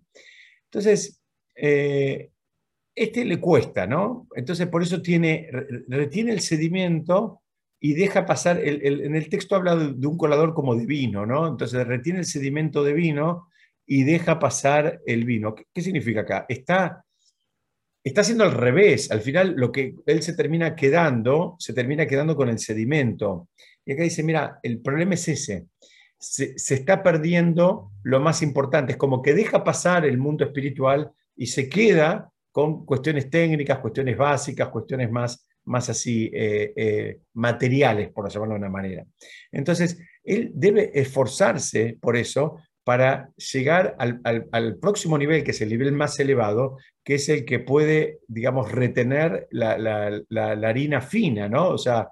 [0.66, 1.20] Entonces,
[1.56, 4.28] este le cuesta, ¿no?
[4.36, 5.48] Entonces, por eso tiene,
[5.88, 7.40] retiene el sedimento
[7.84, 11.46] y deja pasar, en el texto habla de, un colador como de vino, ¿no?
[11.46, 13.48] Entonces retiene el sedimento de vino
[13.84, 15.54] y deja pasar el vino.
[15.54, 16.46] ¿Qué, significa acá?
[16.48, 17.04] Está,
[18.02, 19.10] está haciendo al revés.
[19.10, 23.50] Al final lo que él se termina quedando, se termina quedando con el sedimento.
[23.84, 25.66] Y acá dice, mira, el problema es ese.
[26.18, 28.92] Se, se está perdiendo lo más importante.
[28.92, 34.16] Es como que deja pasar el mundo espiritual y se queda con cuestiones técnicas, cuestiones
[34.16, 39.04] básicas, cuestiones más más así eh, eh, materiales, por llamarlo de una manera.
[39.52, 45.92] Entonces, él debe esforzarse por eso para llegar al, próximo nivel, que es el nivel
[45.92, 51.68] más elevado, que es el que puede, digamos, retener la, harina fina, ¿no?
[51.68, 52.08] O sea,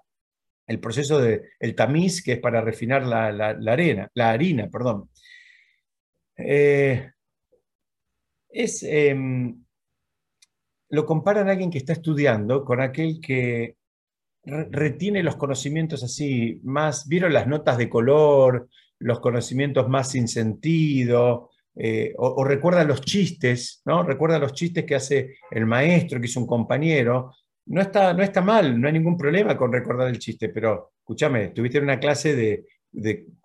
[0.67, 3.27] el proceso del el tamiz, que es para refinar la,
[3.71, 5.11] arena, la harina, perdón.
[6.39, 7.11] Eh,
[8.49, 9.62] es, em,
[10.93, 13.77] lo comparan a alguien que está estudiando con aquel que
[14.45, 21.49] retiene los conocimientos así, más, vieron las notas de color, los conocimientos más sin sentido,
[21.75, 24.03] eh, o, recuerda los chistes, ¿no?
[24.03, 27.33] Recuerda los chistes que hace el maestro, que es un compañero.
[27.67, 31.49] No está, no está mal, no hay ningún problema con recordar el chiste, pero escúchame,
[31.49, 32.65] tuviste una clase de,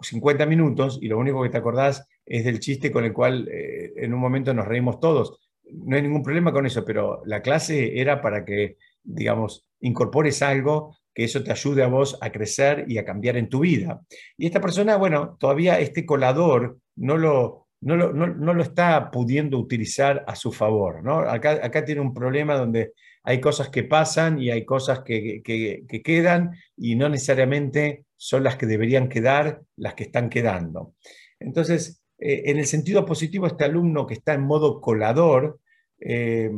[0.02, 3.94] 50 minutos y lo único que te acordás es del chiste con el cual eh,
[3.96, 7.99] en un momento nos reímos todos no hay ningún problema con eso, pero la clase
[7.99, 12.99] era para que, digamos, incorpores algo que eso te ayude a vos a crecer y
[12.99, 14.01] a cambiar en tu vida.
[14.38, 20.36] Y esta persona, bueno, todavía este colador no lo, no lo, está pudiendo utilizar a
[20.36, 21.03] su favor.
[21.03, 21.19] ¿no?
[21.19, 26.01] Acá, acá tiene un problema donde hay cosas que pasan y hay cosas que, que,
[26.01, 30.93] quedan y no necesariamente son las que deberían quedar las que están quedando.
[31.39, 35.60] Entonces, eh, en el sentido positivo, este alumno que está en modo colador,
[35.99, 36.51] eh,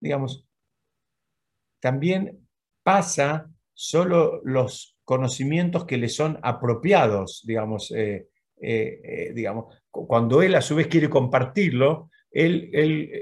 [0.00, 0.46] digamos,
[1.80, 2.46] también
[2.82, 8.26] pasa solo los conocimientos que le son apropiados, digamos, eh,
[9.34, 12.70] digamos, cuando él a su vez quiere compartirlo, él,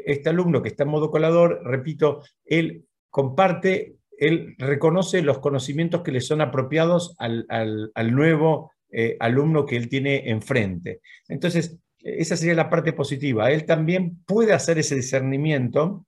[0.06, 6.12] este alumno que está en modo colador, repito, él comparte, él reconoce los conocimientos que
[6.12, 11.00] le son apropiados al, al nuevo eh, alumno que él tiene enfrente.
[11.28, 13.50] Entonces, esa sería la parte positiva.
[13.50, 16.06] Él también puede hacer ese discernimiento,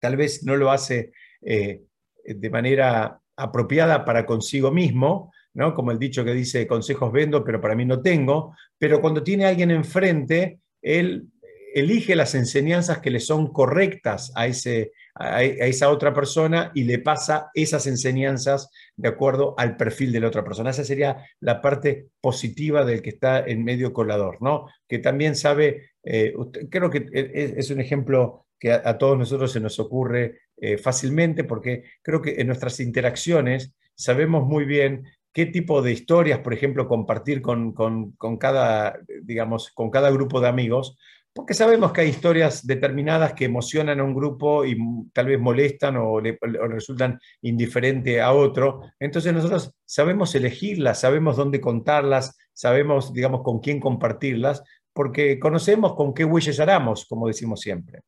[0.00, 1.12] tal vez no lo hace
[1.42, 1.82] eh,
[2.24, 5.74] de manera apropiada para consigo mismo, ¿no?
[5.74, 9.46] como el dicho que dice, consejos vendo, pero para mí no tengo, pero cuando tiene
[9.46, 11.26] a alguien enfrente, él
[11.74, 16.98] elige las enseñanzas que le son correctas a ese, a, esa otra persona y le
[16.98, 20.70] pasa esas enseñanzas de acuerdo al perfil de la otra persona.
[20.70, 24.66] Esa sería la parte positiva del que está en medio colador, ¿no?
[24.88, 26.34] Que también sabe, eh,
[26.70, 31.84] creo que es un ejemplo que a, todos nosotros se nos ocurre eh, fácilmente porque
[32.02, 37.40] creo que en nuestras interacciones sabemos muy bien qué tipo de historias, por ejemplo, compartir
[37.40, 40.98] con, con, cada, digamos, con cada grupo de amigos,
[41.32, 44.76] porque sabemos que hay historias determinadas que emocionan a un grupo y
[45.12, 46.38] tal vez molestan o, le,
[46.68, 48.80] resultan indiferente a otro.
[48.98, 54.62] Entonces nosotros sabemos elegirlas, sabemos dónde contarlas, sabemos, digamos, con quién compartirlas,
[54.92, 58.00] porque conocemos con qué huellas haramos, como decimos siempre.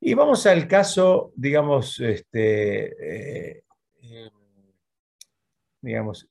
[0.00, 3.64] Y vamos al caso, digamos, este, eh,
[4.02, 4.30] eh,
[5.80, 6.28] digamos,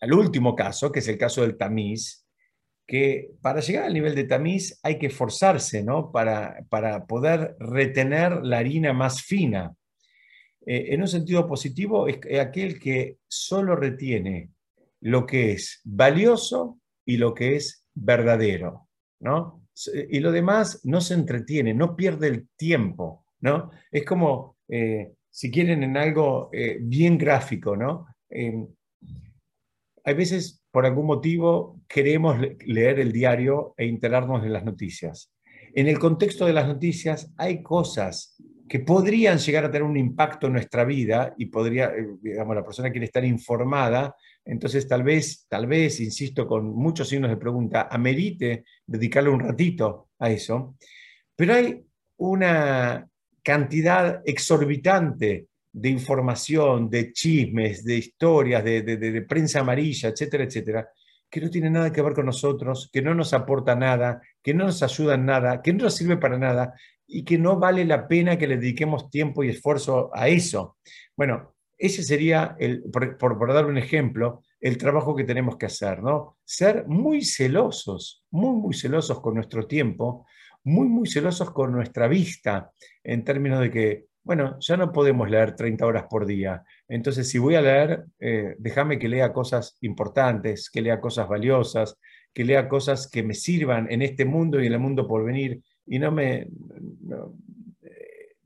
[0.00, 2.25] al último caso, que es el caso del tamiz,
[2.86, 6.12] que para llegar al nivel de tamiz hay que esforzarse ¿no?
[6.12, 9.74] para, para poder retener la harina más fina.
[10.64, 14.50] Eh, en un sentido positivo, es aquel que solo retiene
[15.00, 18.88] lo que es valioso y lo que es verdadero.
[19.20, 19.62] ¿no?
[20.08, 23.24] Y lo demás no se entretiene, no pierde el tiempo.
[23.40, 23.70] ¿no?
[23.90, 27.76] Es como, eh, si quieren, en algo eh, bien gráfico.
[27.76, 28.06] ¿no?
[30.06, 32.36] hay veces por algún motivo, queremos
[32.66, 35.32] leer el diario e enterarnos de las noticias.
[35.74, 38.36] En el contexto de las noticias hay cosas
[38.68, 42.62] que podrían llegar a tener un impacto en nuestra vida y podría, eh, digamos, la
[42.62, 47.88] persona quiere estar informada, entonces tal vez, tal vez, insisto, con muchos signos de pregunta,
[47.90, 50.76] amerite dedicarle un ratito a eso,
[51.34, 51.86] pero hay
[52.18, 53.08] una
[53.42, 55.46] cantidad exorbitante
[55.78, 60.88] de información, de chismes, de historias, de, prensa amarilla, etcétera, etcétera,
[61.28, 64.64] que no tiene nada que ver con nosotros, que no nos aporta nada, que no
[64.64, 66.72] nos ayuda en nada, que no nos sirve para nada
[67.06, 70.78] y que no vale la pena que le dediquemos tiempo y esfuerzo a eso.
[71.14, 76.02] Bueno, ese sería, el, por, por, dar un ejemplo, el trabajo que tenemos que hacer,
[76.02, 76.38] ¿no?
[76.42, 80.26] Ser muy celosos, muy, muy celosos con nuestro tiempo,
[80.64, 82.72] muy, muy celosos con nuestra vista,
[83.04, 86.64] en términos de que bueno, ya no podemos leer 30 horas por día.
[86.88, 91.96] Entonces, si voy a leer, eh, déjame que lea cosas importantes, que lea cosas valiosas,
[92.34, 95.62] que lea cosas que me sirvan en este mundo y en el mundo por venir.
[95.86, 96.48] Y no me, eh,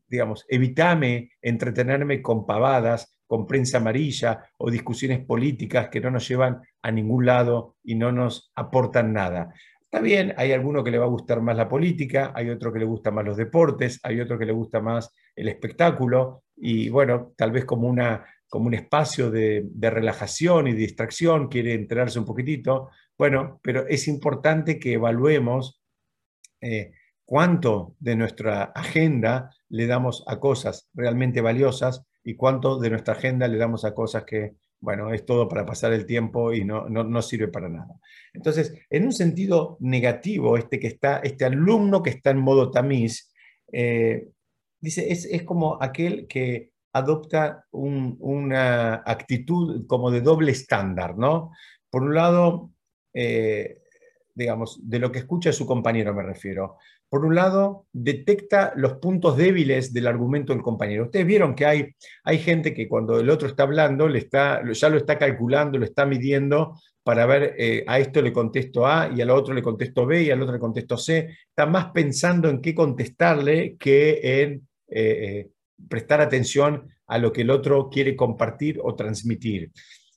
[0.07, 6.61] digamos, evitame entretenerme con pavadas, con prensa amarilla o discusiones políticas que no nos llevan
[6.83, 9.55] a ningún lado y no nos aportan nada.
[9.81, 12.81] Está bien, hay alguno que le va a gustar más la política, hay otro que
[12.81, 17.33] le gusta más los deportes, hay otro que le gusta más el espectáculo y bueno,
[17.37, 22.91] tal vez como, una, como un espacio de, relajación y distracción, quiere enterarse un poquitito.
[23.17, 25.81] Bueno, pero es importante que evaluemos
[26.61, 26.93] eh,
[27.25, 33.49] cuánto de nuestra agenda le damos a cosas realmente valiosas y cuánto de nuestra agenda
[33.49, 37.23] le damos a cosas que bueno, es todo para pasar el tiempo y no, no,
[37.23, 38.01] sirve para nada.
[38.33, 43.31] Entonces, en un sentido negativo, este, que está, este alumno que está en modo tamiz,
[43.73, 44.29] eh,
[44.81, 51.53] dice, es, es, como aquel que adopta una actitud como de doble estándar, ¿no?
[51.89, 52.71] Por un lado,
[53.13, 53.83] eh,
[54.35, 56.79] digamos, de lo que escucha su compañero me refiero.
[57.09, 61.05] Por un lado, detecta los puntos débiles del argumento del compañero.
[61.05, 61.89] Ustedes vieron que hay,
[62.23, 65.85] hay gente que cuando el otro está hablando, le está, ya lo está calculando, lo
[65.85, 70.07] está midiendo para ver, eh, a esto le contesto A y al otro le contesto
[70.07, 71.37] B y al otro le contesto C.
[71.49, 75.51] Está más pensando en qué contestarle que en eh, eh,
[75.89, 79.71] prestar atención a lo que el otro quiere compartir o transmitir.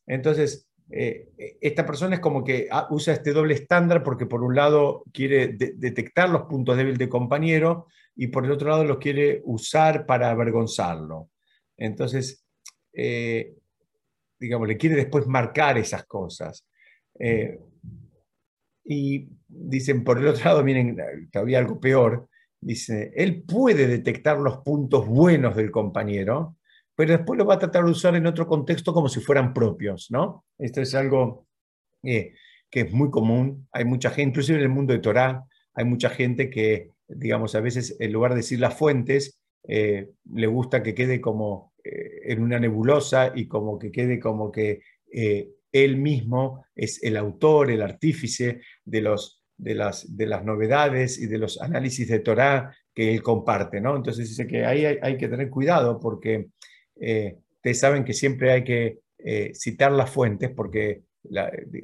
[0.06, 1.30] Entonces, eh,
[1.62, 5.50] esta persona es como que ah, usa este doble estándar porque por un lado quiere
[5.54, 10.30] detectar los puntos débiles del compañero y por el otro lado los quiere usar para
[10.30, 11.30] avergonzarlo.
[11.78, 12.46] Entonces,
[14.40, 16.68] digamos, le quiere después marcar esas cosas.
[18.86, 20.98] Y dicen, por el otro lado, miren,
[21.32, 22.28] todavía algo peor,
[22.64, 26.58] dice, él puede detectar los puntos buenos del compañero,
[26.96, 30.08] pero después lo va a tratar de usar en otro contexto como si fueran propios,
[30.12, 30.46] ¿no?
[30.58, 31.48] Esto es algo
[32.04, 32.34] eh,
[32.70, 33.68] que es muy común.
[33.72, 37.62] Hay mucha gente, inclusive en el mundo de Torah, hay mucha gente que, digamos, a
[37.62, 42.42] veces en lugar de decir las fuentes, eh, le gusta que quede como eh, en
[42.42, 44.82] una nebulosa y como que quede como que
[45.72, 51.28] él mismo es el autor, el artífice de, los, de, las, de las novedades y
[51.28, 53.96] de los análisis de Torah que él comparte, ¿no?
[53.96, 56.50] Entonces dice que ahí hay, que tener cuidado porque
[56.96, 61.04] eh, ustedes saben que siempre hay que eh, citar las fuentes porque,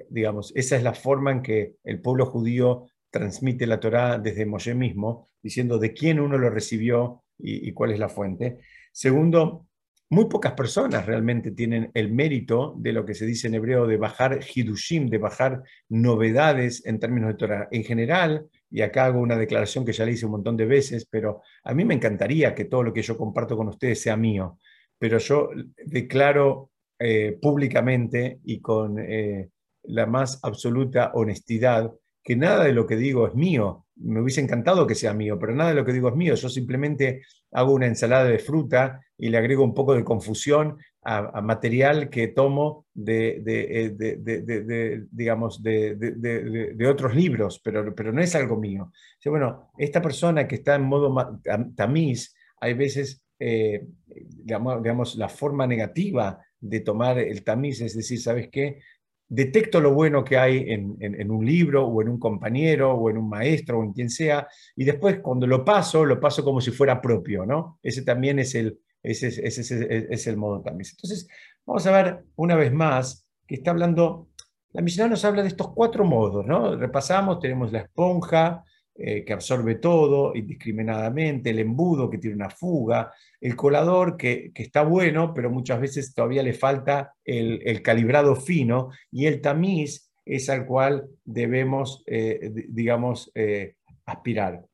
[0.10, 4.75] digamos, esa es la forma en que el pueblo judío transmite la Torá desde Moshe
[4.75, 8.60] mismo, diciendo de quién uno lo recibió y, cuál es la fuente.
[8.91, 9.67] Segundo,
[10.10, 13.98] muy pocas personas realmente tienen el mérito de lo que se dice en hebreo de
[13.98, 17.67] bajar hidushim, de bajar novedades en términos de Torah.
[17.72, 21.06] En general, y acá hago una declaración que ya le hice un montón de veces,
[21.06, 24.58] pero a mí me encantaría que todo lo que yo comparto con ustedes sea mío
[25.00, 25.50] pero yo
[25.86, 29.50] declaro eh, públicamente y con eh,
[29.84, 31.91] la más absoluta honestidad
[32.22, 33.86] que nada de lo que digo es mío.
[33.95, 36.36] Me hubiese encantado que sea mío, pero nada de lo que digo es mío.
[36.36, 41.41] Yo simplemente hago una ensalada de fruta y le agrego un poco de confusión a,
[41.41, 48.91] material que tomo de, eh, digamos, de, otros libros, pero, pero no es algo mío.
[49.25, 51.39] bueno, esta persona que está en modo
[51.75, 58.49] tamiz, hay veces eh, digamos, la forma negativa de tomar el tamiz, es decir, ¿sabes
[58.51, 58.82] qué?
[59.30, 63.30] Detecto lo bueno que hay en, un libro o en un compañero o en un
[63.30, 64.45] maestro o en quien sea,
[64.76, 67.80] y después cuando lo paso, lo paso como si fuera propio, ¿no?
[67.82, 70.91] Ese también es el, ese, es el modo tamiz.
[70.91, 71.28] Entonces,
[71.66, 74.30] vamos a ver una vez más que está hablando,
[74.74, 76.76] la Mishnah nos habla de estos cuatro modos, ¿no?
[76.76, 78.64] Repasamos, tenemos la esponja,
[79.02, 84.84] eh, que absorbe todo indiscriminadamente, el embudo que tiene una fuga, el colador que, está
[84.84, 90.66] bueno, pero muchas veces todavía le falta el, calibrado fino, y el tamiz es al
[90.66, 93.76] cual debemos, eh, digamos, eh,
[94.06, 94.66] aspirar.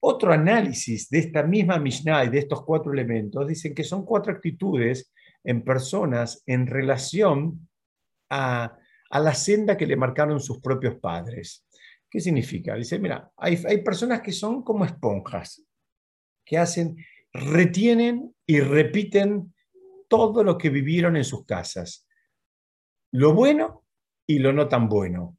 [0.00, 4.32] Otro análisis de esta misma Mishnah y de estos cuatro elementos dicen que son cuatro
[4.32, 7.68] actitudes en personas en relación
[8.30, 8.76] a,
[9.10, 11.64] la senda que le marcaron sus propios padres.
[12.10, 12.74] ¿Qué significa?
[12.74, 15.64] Dice, mira, hay, hay personas que son como esponjas,
[16.44, 16.96] que hacen,
[17.32, 19.54] retienen y repiten
[20.08, 22.06] todo lo que vivieron en sus casas,
[23.12, 23.84] lo bueno
[24.26, 25.36] y lo no tan bueno.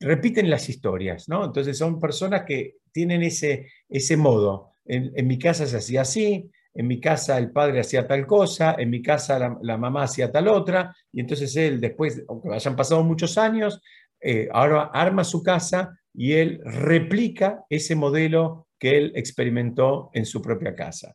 [0.00, 1.44] Repiten las historias, ¿no?
[1.44, 4.72] Entonces son personas que tienen ese, ese modo.
[4.84, 8.90] En, mi casa se hacía así, en mi casa el padre hacía tal cosa, en
[8.90, 13.38] mi casa la, mamá hacía tal otra, y entonces él después, aunque hayan pasado muchos
[13.38, 13.80] años,
[14.20, 20.42] eh, ahora arma su casa y él replica ese modelo que él experimentó en su
[20.42, 21.14] propia casa.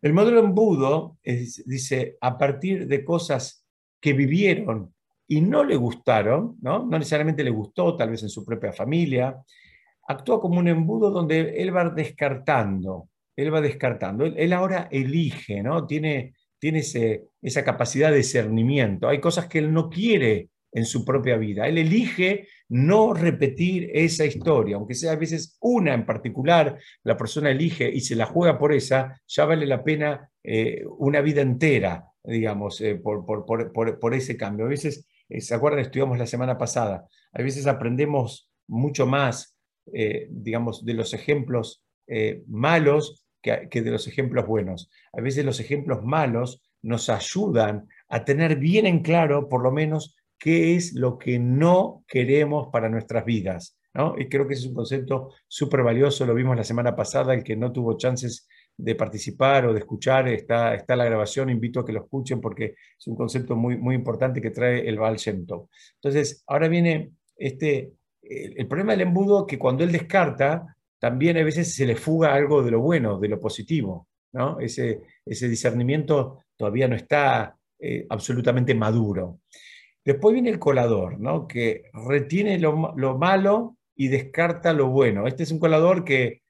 [0.00, 3.64] El modelo embudo dice, a partir de cosas
[4.00, 4.92] que vivieron
[5.32, 6.84] y no le gustaron, ¿no?
[6.84, 9.34] no necesariamente le gustó, tal vez en su propia familia,
[10.06, 15.86] actúa como un embudo donde él va descartando, él va descartando, él, ahora elige, ¿no?
[15.86, 16.82] tiene, tiene
[17.40, 19.08] esa capacidad de discernimiento.
[19.08, 21.66] Hay cosas que él no quiere en su propia vida.
[21.66, 27.50] Él elige no repetir esa historia, aunque sea a veces una en particular, la persona
[27.50, 32.04] elige y se la juega por esa, ya vale la pena eh, una vida entera,
[32.22, 34.66] digamos, eh, por, por, ese cambio.
[34.66, 35.06] A veces,
[35.40, 35.80] ¿se acuerdan?
[35.80, 39.56] Estudiamos la semana pasada, a veces aprendemos mucho más,
[40.28, 41.84] digamos, de los ejemplos
[42.46, 44.90] malos que, de los ejemplos buenos.
[45.12, 50.16] A veces los ejemplos malos nos ayudan a tener bien en claro, por lo menos,
[50.38, 53.78] qué es lo que no queremos para nuestras vidas.
[54.18, 57.44] Y creo que ese es un concepto súper valioso, lo vimos la semana pasada, el
[57.44, 58.48] que no tuvo chances
[58.82, 62.74] de participar o de escuchar, está, está la grabación, invito a que lo escuchen porque
[62.98, 65.46] es un concepto muy, muy importante que trae el Baal Shem
[65.94, 71.72] Entonces, ahora viene este, el, problema del embudo que cuando él descarta, también a veces
[71.72, 74.08] se le fuga algo de lo bueno, de lo positivo.
[74.32, 74.58] ¿no?
[74.58, 79.40] Ese, ese discernimiento todavía no está eh, absolutamente maduro.
[80.04, 81.46] Después viene el colador, ¿no?
[81.46, 82.76] que retiene lo,
[83.16, 85.28] malo y descarta lo bueno.
[85.28, 86.41] Este es un colador que,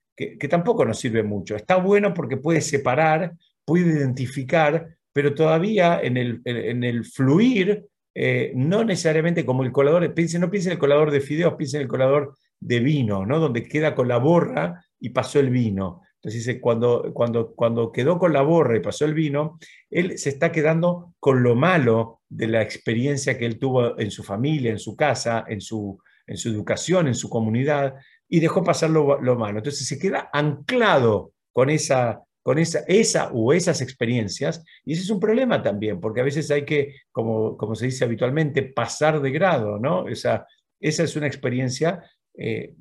[0.49, 1.57] tampoco nos sirve mucho.
[1.57, 3.33] Está bueno porque puede separar,
[3.65, 10.45] puede identificar, pero todavía en el, fluir, eh, no necesariamente como el colador, no piensen
[10.45, 13.41] en el colador de fideos, piensen en el colador de vino, ¿no?
[13.41, 16.03] donde queda con la borra y pasó el vino.
[16.23, 19.59] Entonces dice, cuando, cuando, cuando quedó con la borra y pasó el vino,
[19.91, 24.23] él se está quedando con lo malo de la experiencia que él tuvo en su
[24.23, 27.95] familia, en su casa, en su, en su educación, en su comunidad,
[28.33, 29.59] y dejó pasar lo, malo.
[29.59, 35.11] Entonces se queda anclado con esa, con esa, esa o esas experiencias, y ese es
[35.11, 39.31] un problema también, porque a veces hay que, como, como se dice habitualmente, pasar de
[39.33, 40.09] grado, ¿no?
[40.09, 40.47] Esa,
[40.81, 42.03] esa es una experiencia
[42.39, 42.73] eh,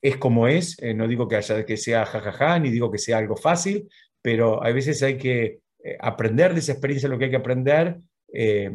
[0.00, 3.18] es como es, eh, no digo que, haya, que sea jajaja, ni digo que sea
[3.18, 3.88] algo fácil,
[4.22, 7.98] pero a veces hay que eh, aprender de esa experiencia lo que hay que aprender,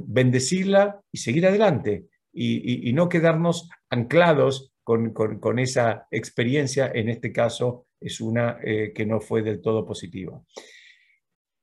[0.05, 8.21] bendecirla y seguir adelante, y, no quedarnos anclados con, esa experiencia, en este caso es
[8.21, 10.41] una que no fue del todo positiva.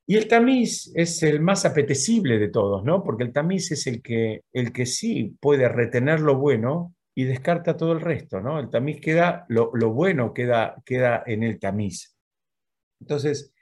[0.09, 3.03] Y el tamiz es el más apetecible de todos, ¿no?
[3.03, 7.75] Porque el tamiz es el que, el que sí puede retener lo bueno y descarta
[7.75, 8.57] todo el resto, ¿no?
[8.57, 12.15] El tamiz queda, lo, bueno queda, queda en el tamiz.
[13.01, 13.53] Entonces,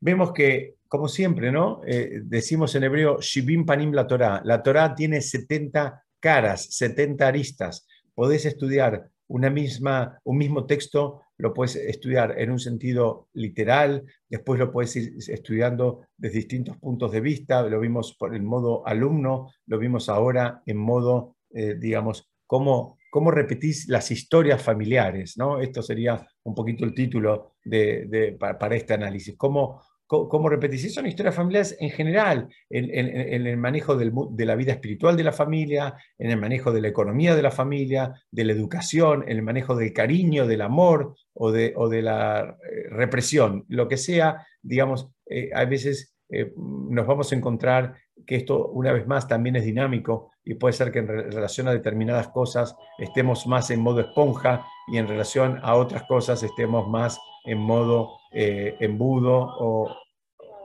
[0.00, 1.82] vemos que, como siempre, ¿no?
[1.86, 4.40] Eh, decimos en hebreo, Shibim Panim la Torah.
[4.46, 7.86] La Torah tiene 70 caras, 70 aristas.
[8.14, 14.60] Podés estudiar una misma, un mismo texto, lo puedes estudiar en un sentido literal, después
[14.60, 19.50] lo puedes ir estudiando desde distintos puntos de vista, lo vimos por el modo alumno,
[19.66, 25.60] lo vimos ahora en modo, eh, digamos, cómo, cómo repetís las historias familiares, ¿no?
[25.60, 29.34] Esto sería un poquito el título de, para, este análisis.
[29.36, 29.82] ¿Cómo,
[30.12, 30.92] cómo repetís?
[30.92, 35.94] Son historias familiares en general, en, el manejo de la vida espiritual de la familia,
[36.18, 39.74] en el manejo de la economía de la familia, de la educación, en el manejo
[39.74, 45.08] del cariño, del amor o de, o de la eh, represión, lo que sea, digamos,
[45.26, 47.96] eh, a veces eh, nos vamos a encontrar
[48.26, 51.72] que esto una vez más también es dinámico y puede ser que en relación a
[51.72, 57.18] determinadas cosas estemos más en modo esponja y en relación a otras cosas estemos más
[57.44, 59.96] en modo eh, embudo o,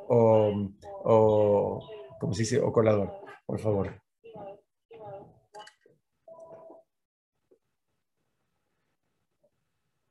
[0.09, 1.89] o,
[2.19, 2.59] ¿cómo se dice?
[2.59, 3.13] O colador,
[3.45, 4.01] por favor.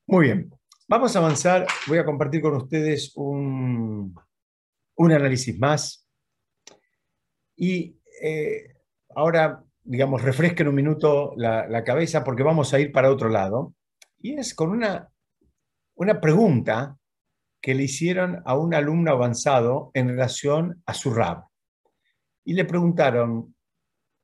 [0.09, 0.51] Muy bien,
[0.89, 1.67] vamos a avanzar.
[1.89, 4.15] Voy a compartir con ustedes un,
[4.97, 6.09] un análisis más
[7.57, 8.75] y eh,
[9.15, 13.75] ahora digamos, refresquen un minuto la, cabeza porque vamos a ir para otro lado.
[14.19, 15.11] Y es con una,
[15.95, 16.99] una pregunta
[17.61, 21.45] que le hicieron a un alumno avanzado en relación a su rab.
[22.45, 23.55] Y le preguntaron,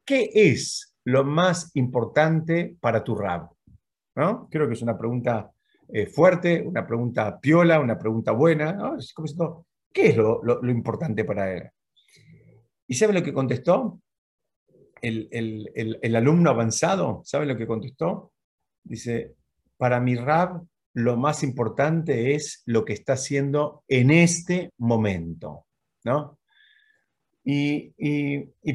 [0.04, 3.50] ¿qué es lo más importante para tu rab?
[4.14, 4.48] ¿No?
[4.50, 5.50] Creo que es una pregunta
[5.88, 8.96] eh, fuerte, una pregunta piola, una pregunta buena.
[9.92, 11.68] ¿Qué es lo, lo, importante para él?
[12.86, 14.00] ¿Y sabe lo que contestó?
[15.00, 18.32] El, el, el, alumno avanzado, ¿sabe lo que contestó?
[18.84, 19.34] Dice,
[19.76, 20.62] para mi rab
[20.94, 25.66] lo más importante es lo que está haciendo en este momento,
[26.04, 26.38] ¿no?
[27.44, 27.92] Y,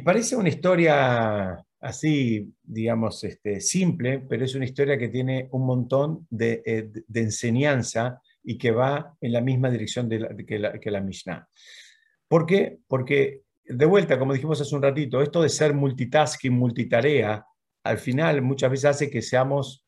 [0.03, 6.27] parece una historia así, digamos, este, simple, pero es una historia que tiene un montón
[6.29, 11.01] de, eh, enseñanza y que va en la misma dirección de que, la, que, la,
[11.01, 11.47] Mishnah.
[12.27, 12.79] ¿Por qué?
[12.87, 17.45] Porque, de vuelta, como dijimos hace un ratito, esto de ser multitasking, multitarea,
[17.83, 19.86] al final muchas veces hace que seamos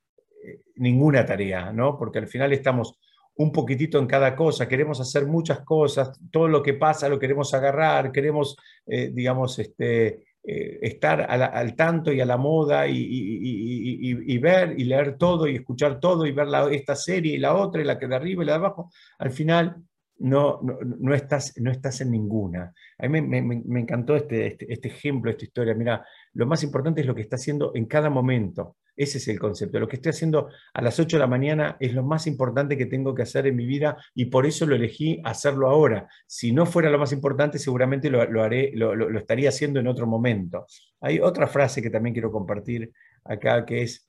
[0.76, 1.98] ninguna tarea, ¿no?
[1.98, 2.98] Porque al final estamos
[3.40, 7.54] un poquitito en cada cosa, queremos hacer muchas cosas, todo lo que pasa lo queremos
[7.54, 14.78] agarrar, queremos, eh, digamos, este, eh, estar al tanto y a la moda y, ver
[14.78, 17.98] y leer todo y escuchar todo y ver esta serie y la otra y la
[17.98, 19.84] que de arriba y la de abajo, al final
[20.18, 22.74] no, no, estás, no estás en ninguna.
[22.98, 25.74] A mí me, encantó este, este, este, ejemplo, esta historia.
[25.74, 28.76] Mira, lo más importante es lo que está haciendo en cada momento.
[29.00, 29.80] Ese es el concepto.
[29.80, 32.86] Lo que estoy haciendo a las 8 de la mañana es lo más importante que
[32.86, 36.10] tengo que hacer en mi vida y por eso lo elegí hacerlo ahora.
[36.28, 40.66] Si no fuera lo más importante, seguramente lo, haré, lo, estaría haciendo en otro momento.
[41.00, 42.92] Hay otra frase que también quiero compartir
[43.24, 44.06] acá, que es,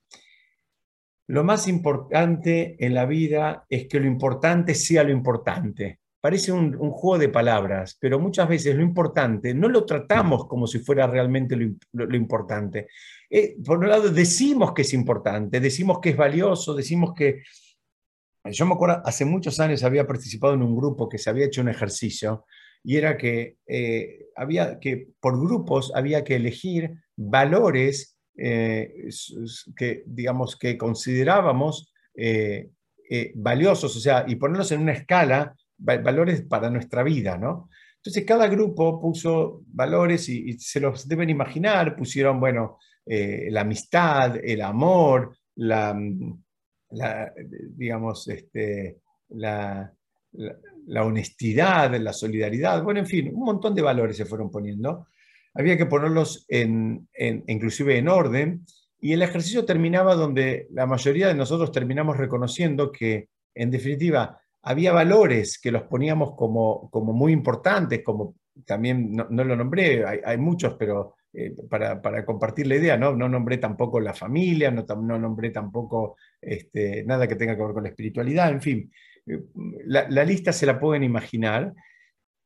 [1.29, 6.01] lo más importante en la vida es que lo importante sea lo importante.
[6.21, 10.81] Parece un, juego de palabras, pero muchas veces lo importante no lo tratamos como si
[10.81, 12.89] fuera realmente lo, importante.
[13.31, 17.43] Eh, por un lado, decimos que es importante, decimos que es valioso, decimos que...
[18.45, 21.61] Yo me acuerdo, hace muchos años había participado en un grupo que se había hecho
[21.61, 22.47] un ejercicio
[22.83, 29.09] y era que, eh, había, que por grupos había que elegir valores eh,
[29.77, 32.71] que, digamos, que considerábamos eh,
[33.35, 37.69] valiosos, o sea, y ponerlos en una escala, valores para nuestra vida, ¿no?
[37.97, 44.63] Entonces, cada grupo puso valores y, se los deben imaginar, pusieron, bueno, la amistad, el
[44.63, 45.99] amor, la,
[47.77, 48.99] digamos, este,
[49.31, 49.93] la,
[51.03, 55.07] honestidad, la solidaridad, bueno, en fin, un montón de valores se fueron poniendo.
[55.55, 58.65] Había que ponerlos en, inclusive en orden,
[59.01, 64.93] y el ejercicio terminaba donde la mayoría de nosotros terminamos reconociendo que, en definitiva, había
[64.93, 68.35] valores que los poníamos como, como muy importantes, como
[68.67, 73.15] también no, lo nombré, hay, muchos, pero eh, para, compartir la idea, ¿no?
[73.15, 77.73] no nombré tampoco la familia, no, no nombré tampoco este, nada que tenga que ver
[77.73, 78.93] con la espiritualidad, en fin,
[79.27, 79.41] eh,
[79.87, 81.73] la lista se la pueden imaginar,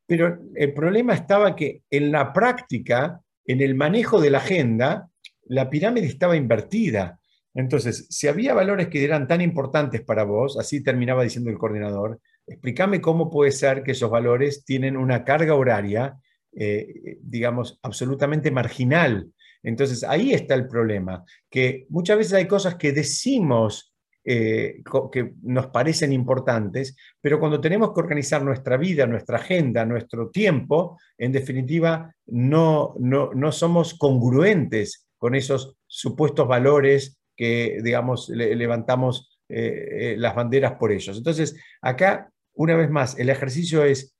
[0.06, 5.08] pero el problema estaba que en la práctica, en el manejo de la agenda,
[5.46, 7.18] la pirámide estaba invertida.
[7.54, 12.20] Entonces, si había valores que eran tan importantes para vos, así terminaba diciendo el coordinador,
[12.46, 16.16] explícame cómo puede ser que esos valores tienen una carga horaria,
[16.56, 19.30] eh, digamos, absolutamente marginal.
[19.62, 23.94] Entonces, ahí está el problema, que muchas veces hay cosas que decimos
[24.26, 24.82] eh,
[25.12, 30.98] que nos parecen importantes, pero cuando tenemos que organizar nuestra vida, nuestra agenda, nuestro tiempo,
[31.18, 40.34] en definitiva, no, no, somos congruentes con esos supuestos valores que, digamos, levantamos eh, las
[40.34, 41.18] banderas por ellos.
[41.18, 44.14] Entonces, acá, una vez más, el ejercicio es,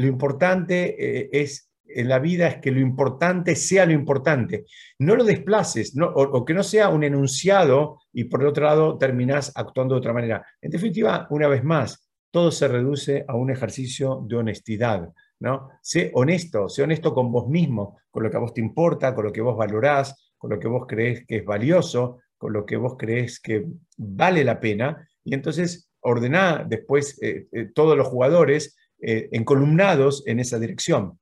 [0.00, 4.64] lo importante es en la vida es que lo importante sea lo importante.
[4.98, 9.52] No lo desplaces, o, que no sea un enunciado y por el otro lado terminás
[9.54, 10.44] actuando de otra manera.
[10.60, 15.08] En definitiva, una vez más, todo se reduce a un ejercicio de honestidad.
[15.40, 15.70] ¿no?
[15.82, 19.24] Sé honesto, sé honesto con vos mismo, con lo que a vos te importa, con
[19.24, 22.76] lo que vos valorás, con lo que vos crees que es valioso, con lo que
[22.76, 25.08] vos crees que vale la pena.
[25.24, 31.18] Y entonces ordená después eh, eh, todos los jugadores eh, encolumnados en esa dirección.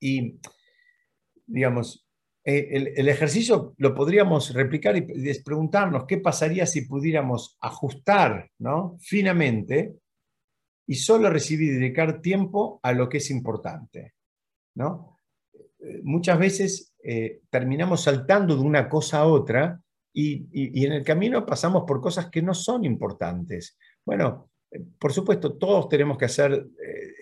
[0.00, 0.38] Y,
[1.46, 2.06] digamos,
[2.42, 5.02] eh, el, ejercicio lo podríamos replicar y
[5.42, 8.96] preguntarnos qué pasaría si pudiéramos ajustar ¿no?
[9.00, 9.96] finamente
[10.86, 14.14] y solo recibir y dedicar tiempo a lo que es importante.
[14.76, 15.18] ¿no?
[15.80, 16.94] Eh, muchas veces
[17.50, 19.80] terminamos saltando de una cosa a otra
[20.12, 23.76] y, y, en el camino pasamos por cosas que no son importantes.
[24.04, 24.50] Bueno,
[24.98, 26.66] por supuesto, todos tenemos que hacer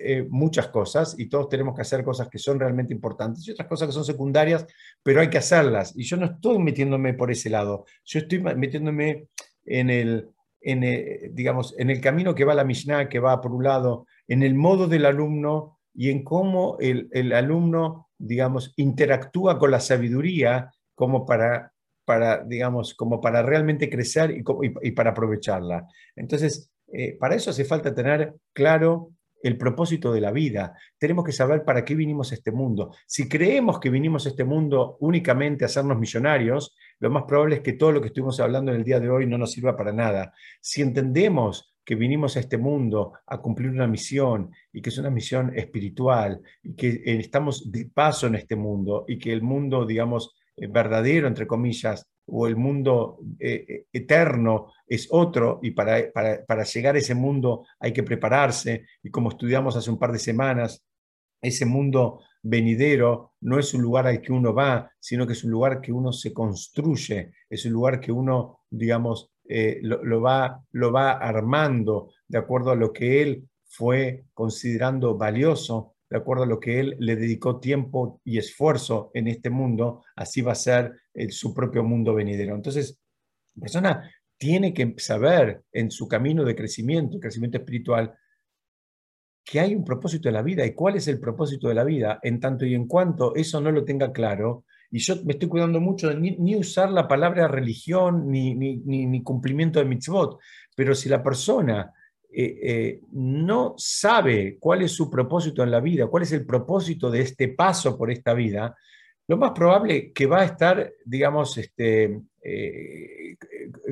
[0.00, 3.68] eh, muchas cosas y todos tenemos que hacer cosas que son realmente importantes y otras
[3.68, 4.66] cosas que son secundarias,
[5.02, 5.92] pero hay que hacerlas.
[5.96, 9.28] Y yo no estoy metiéndome por ese lado, yo estoy metiéndome
[9.64, 10.30] en el,
[10.60, 14.42] en digamos, en el camino que va la Mishnah, que va por un lado, en
[14.42, 20.70] el modo del alumno y en cómo el, el alumno, digamos, interactúa con la sabiduría
[20.94, 21.74] como para
[22.04, 24.44] para, digamos, como para realmente crecer y,
[24.82, 25.86] y, para aprovecharla.
[26.14, 29.10] Entonces, eh, para eso hace falta tener claro
[29.42, 30.74] el propósito de la vida.
[30.98, 32.94] Tenemos que saber para qué vinimos a este mundo.
[33.06, 37.60] Si creemos que vinimos a este mundo únicamente a hacernos millonarios, lo más probable es
[37.60, 39.92] que todo lo que estuvimos hablando en el día de hoy no nos sirva para
[39.92, 40.32] nada.
[40.62, 45.10] Si entendemos que vinimos a este mundo a cumplir una misión y que es una
[45.10, 50.34] misión espiritual y que estamos de paso en este mundo y que el mundo, digamos,
[50.56, 56.94] verdadero, entre comillas, o el mundo eh, eh, eterno es otro y para, para, llegar
[56.94, 60.82] a ese mundo hay que prepararse y como estudiamos hace un par de semanas,
[61.42, 65.50] ese mundo venidero no es un lugar al que uno va, sino que es un
[65.50, 71.12] lugar que uno se construye, es un lugar que uno, digamos, lo, va, lo va
[71.12, 76.80] armando de acuerdo a lo que él fue considerando valioso de acuerdo a lo que
[76.80, 80.92] él le dedicó tiempo y esfuerzo en este mundo, así va a ser
[81.30, 82.54] su propio mundo venidero.
[82.54, 82.98] Entonces,
[83.54, 88.14] la persona tiene que saber en su camino de crecimiento, crecimiento espiritual,
[89.44, 92.18] que hay un propósito de la vida y cuál es el propósito de la vida,
[92.22, 95.80] en tanto y en cuanto eso no lo tenga claro, y yo me estoy cuidando
[95.80, 100.38] mucho de ni, usar la palabra religión ni, ni, ni, cumplimiento de mitzvot,
[100.76, 101.92] pero si la persona
[102.36, 107.08] eh, eh, no sabe cuál es su propósito en la vida, cuál es el propósito
[107.08, 108.76] de este paso por esta vida,
[109.28, 113.36] lo más probable que va a estar, digamos, este, eh,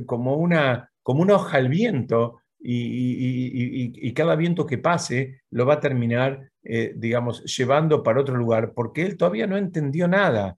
[0.07, 5.80] como, una, como una hoja al viento y, cada viento que pase lo va a
[5.80, 6.51] terminar,
[6.95, 10.57] digamos, llevando para otro lugar, porque él todavía no entendió nada.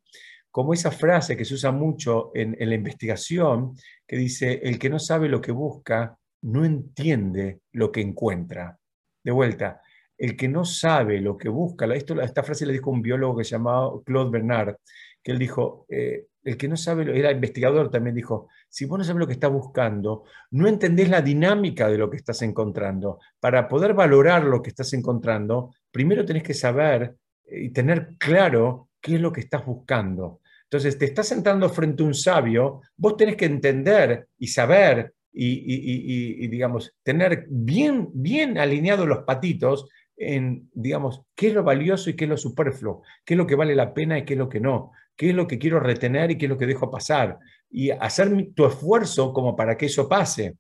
[0.50, 3.74] Como esa frase que se usa mucho en la investigación,
[4.06, 8.78] que dice, el que no sabe lo que busca, no entiende lo que encuentra.
[9.22, 9.80] De vuelta,
[10.16, 13.44] el que no sabe lo que busca, esto, esta frase le dijo un biólogo que
[13.44, 14.76] se llamaba Claude Bernard,
[15.22, 19.04] que él dijo, eh, el que no sabe, era investigador también, dijo, si vos no
[19.04, 23.20] sabes lo que estás buscando, no entendés la dinámica de lo que estás encontrando.
[23.40, 27.16] Para poder valorar lo que estás encontrando, primero tenés que saber
[27.46, 30.40] eh, y tener claro qué es lo que estás buscando.
[30.64, 36.46] Entonces, te estás sentando frente a un sabio, vos tenés que entender y saber y,
[36.46, 42.24] digamos, tener bien, bien alineados los patitos en, digamos, qué es lo valioso y qué
[42.24, 44.60] es lo superfluo, qué es lo que vale la pena y qué es lo que
[44.60, 47.90] no, qué es lo que quiero retener y qué es lo que dejo pasar, y
[47.90, 50.56] hacer tu esfuerzo como para que eso pase.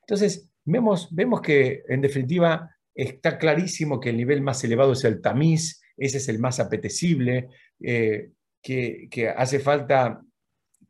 [0.00, 5.22] Entonces, vemos, vemos que en definitiva está clarísimo que el nivel más elevado es el
[5.22, 7.48] tamiz, ese es el más apetecible,
[7.80, 10.20] eh, que, que hace falta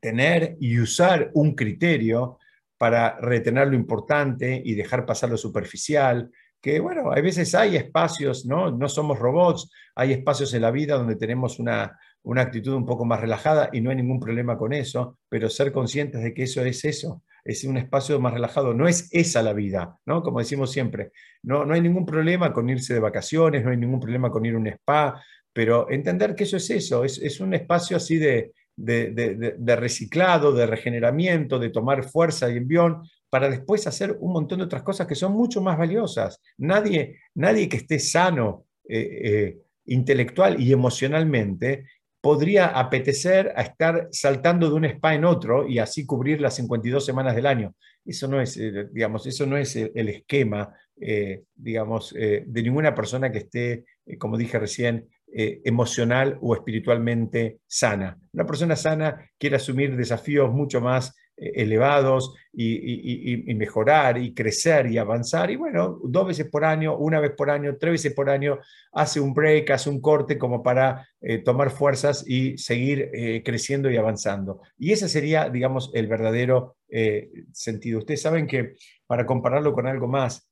[0.01, 2.39] tener y usar un criterio
[2.79, 8.47] para retener lo importante y dejar pasar lo superficial, que bueno, a veces hay espacios,
[8.47, 8.71] ¿no?
[8.71, 13.05] No somos robots, hay espacios en la vida donde tenemos una, una actitud un poco
[13.05, 16.65] más relajada y no hay ningún problema con eso, pero ser conscientes de que eso
[16.65, 20.23] es eso, es un espacio más relajado, no es esa la vida, ¿no?
[20.23, 21.13] Como decimos siempre,
[21.43, 24.55] no, no hay ningún problema con irse de vacaciones, no hay ningún problema con ir
[24.55, 25.23] a un spa,
[25.53, 30.67] pero entender que eso es eso, es, es un espacio así de, de, reciclado, de
[30.67, 35.15] regeneramiento, de tomar fuerza y envión, para después hacer un montón de otras cosas que
[35.15, 36.41] son mucho más valiosas.
[36.57, 41.87] Nadie, nadie que esté sano eh, eh, intelectual y emocionalmente
[42.21, 47.05] podría apetecer a estar saltando de un spa en otro y así cubrir las 52
[47.05, 47.75] semanas del año.
[48.05, 50.75] Eso no es, eh, digamos, eso no es el, esquema,
[51.55, 53.85] digamos, de ninguna persona que esté,
[54.19, 58.19] como dije recién, eh, emocional o espiritualmente sana.
[58.33, 64.97] Una persona sana quiere asumir desafíos mucho más eh, elevados y, mejorar y crecer y
[64.97, 65.51] avanzar.
[65.51, 68.59] Y bueno, dos veces por año, una vez por año, tres veces por año,
[68.93, 73.11] hace un break, hace un corte como para eh, tomar fuerzas y seguir
[73.45, 74.63] creciendo y avanzando.
[74.79, 76.77] Y ese sería, digamos, el verdadero
[77.53, 77.99] sentido.
[77.99, 78.77] Ustedes saben que
[79.07, 80.49] para compararlo con algo más,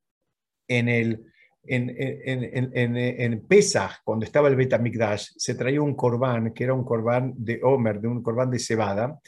[0.69, 1.25] en el
[1.69, 7.35] en, en, Pesach, cuando estaba el Betamikdash, se traía un corbán, que era un corbán
[7.37, 9.21] de Homer, de un corbán de cebada,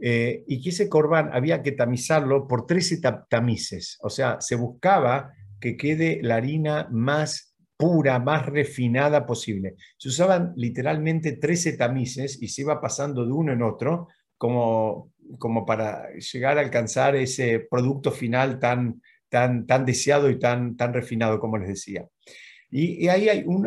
[0.00, 5.32] eh, y que ese corbán había que tamizarlo por 13 tamices, o sea, se buscaba
[5.58, 9.74] que quede la harina más pura, más refinada posible.
[9.96, 14.08] Se usaban literalmente 13 tamices y se iba pasando de uno en otro
[14.38, 20.76] como, como para llegar a alcanzar ese producto final tan, tan, tan deseado y tan,
[20.76, 22.06] tan refinado como les decía.
[22.70, 23.62] Y, ahí hay un,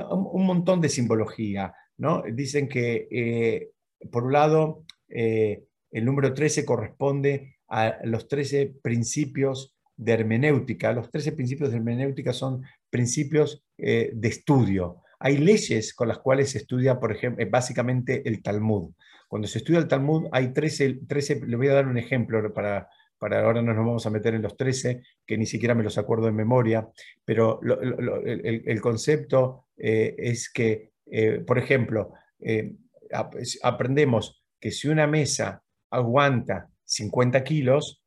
[0.45, 2.23] montón de simbología, ¿no?
[2.33, 3.69] Dicen que, eh,
[4.11, 10.91] por un lado, eh, el número 13 corresponde a los 13 principios de hermenéutica.
[10.93, 15.03] Los 13 principios de hermenéutica son principios de estudio.
[15.19, 18.91] Hay leyes con las cuales se estudia, por ejemplo, básicamente el Talmud.
[19.27, 22.89] Cuando se estudia el Talmud hay 13, 13 le voy a dar un ejemplo para,
[23.19, 25.97] para ahora no nos vamos a meter en los 13, que ni siquiera me los
[25.97, 26.89] acuerdo de memoria,
[27.25, 32.75] pero el, concepto eh, es que, eh, por ejemplo, eh,
[33.61, 35.61] aprendemos que si una mesa
[35.91, 38.03] aguanta 50 kilos,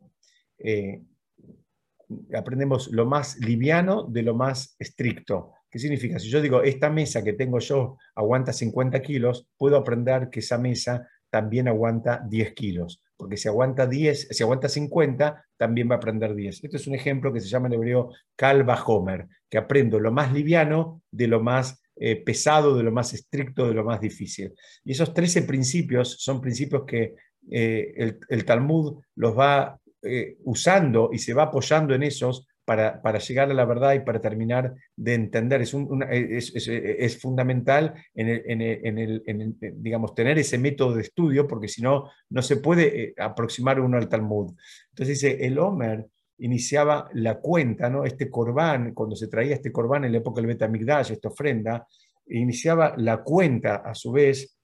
[2.35, 5.53] aprendemos lo más liviano de lo más estricto.
[5.71, 6.19] ¿Qué significa?
[6.19, 10.59] Si yo digo, esta mesa que tengo yo aguanta 50 kilos, puedo aprender que esa
[10.59, 15.99] mesa también aguanta 10 kilos, porque si aguanta 10, si aguanta 50, también va a
[15.99, 16.65] aprender 10.
[16.65, 20.33] Esto es un ejemplo que se llama en hebreo Kalva Homer, que aprendo lo más
[20.33, 24.53] liviano de lo más eh, pesado, de lo más estricto, de lo más difícil.
[24.85, 27.15] Y esos 13 principios son principios que
[27.49, 33.51] eh, el, Talmud los va eh, usando y se va apoyando en esos para, llegar
[33.51, 35.63] a la verdad y para terminar de entender.
[35.63, 42.57] Es, fundamental en el, digamos, tener ese método de estudio, porque si no, no se
[42.57, 44.55] puede eh, aproximar uno al Talmud.
[44.91, 46.07] Entonces dice, el Homer
[46.39, 48.05] iniciaba la cuenta, ¿no?
[48.05, 51.87] este corbán, cuando se traía este corbán en la época del Betamigdash, esta ofrenda,
[52.27, 54.59] iniciaba la cuenta a su vez,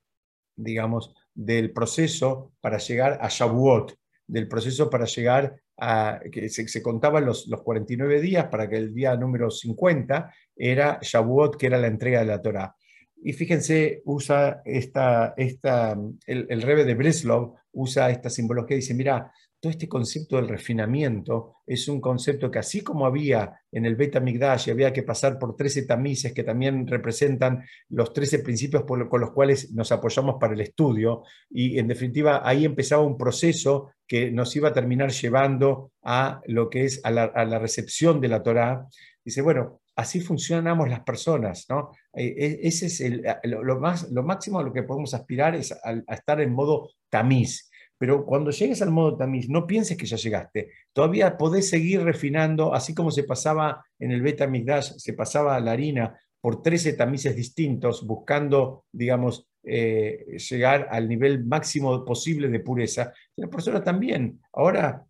[0.57, 3.95] digamos, del proceso para llegar a Shavuot,
[4.27, 5.57] del proceso para llegar
[6.33, 11.57] que se, contaban los, los, 49 días para que el día número 50 era Shavuot,
[11.57, 12.75] que era la entrega de la Torah.
[13.23, 18.95] Y fíjense, usa esta, esta el, el Rebe de Breslov usa esta simbología y dice,
[18.95, 23.97] mira, todo este concepto del refinamiento es un concepto que así como había en el
[23.97, 28.85] Beta Migdash y había que pasar por 13 tamices que también representan los 13 principios
[28.85, 33.91] con los cuales nos apoyamos para el estudio, y en definitiva ahí empezaba un proceso
[34.07, 38.43] que nos iba a terminar llevando a lo que es a la, recepción de la
[38.43, 38.87] Torá.
[39.25, 41.91] Dice, bueno, así funcionamos las personas, ¿no?
[42.15, 43.03] E, e, ese es
[43.45, 47.68] lo, más, lo máximo a lo que podemos aspirar es a estar en modo tamiz
[47.99, 50.71] pero cuando llegues al modo tamiz, no pienses que ya llegaste.
[50.93, 55.73] Todavía podés seguir refinando, así como se pasaba en el beta migdash, se pasaba la
[55.73, 63.13] harina por 13 tamices distintos, buscando, digamos, eh, llegar al nivel máximo posible de pureza.
[63.37, 64.41] La persona también.
[64.53, 65.05] Ahora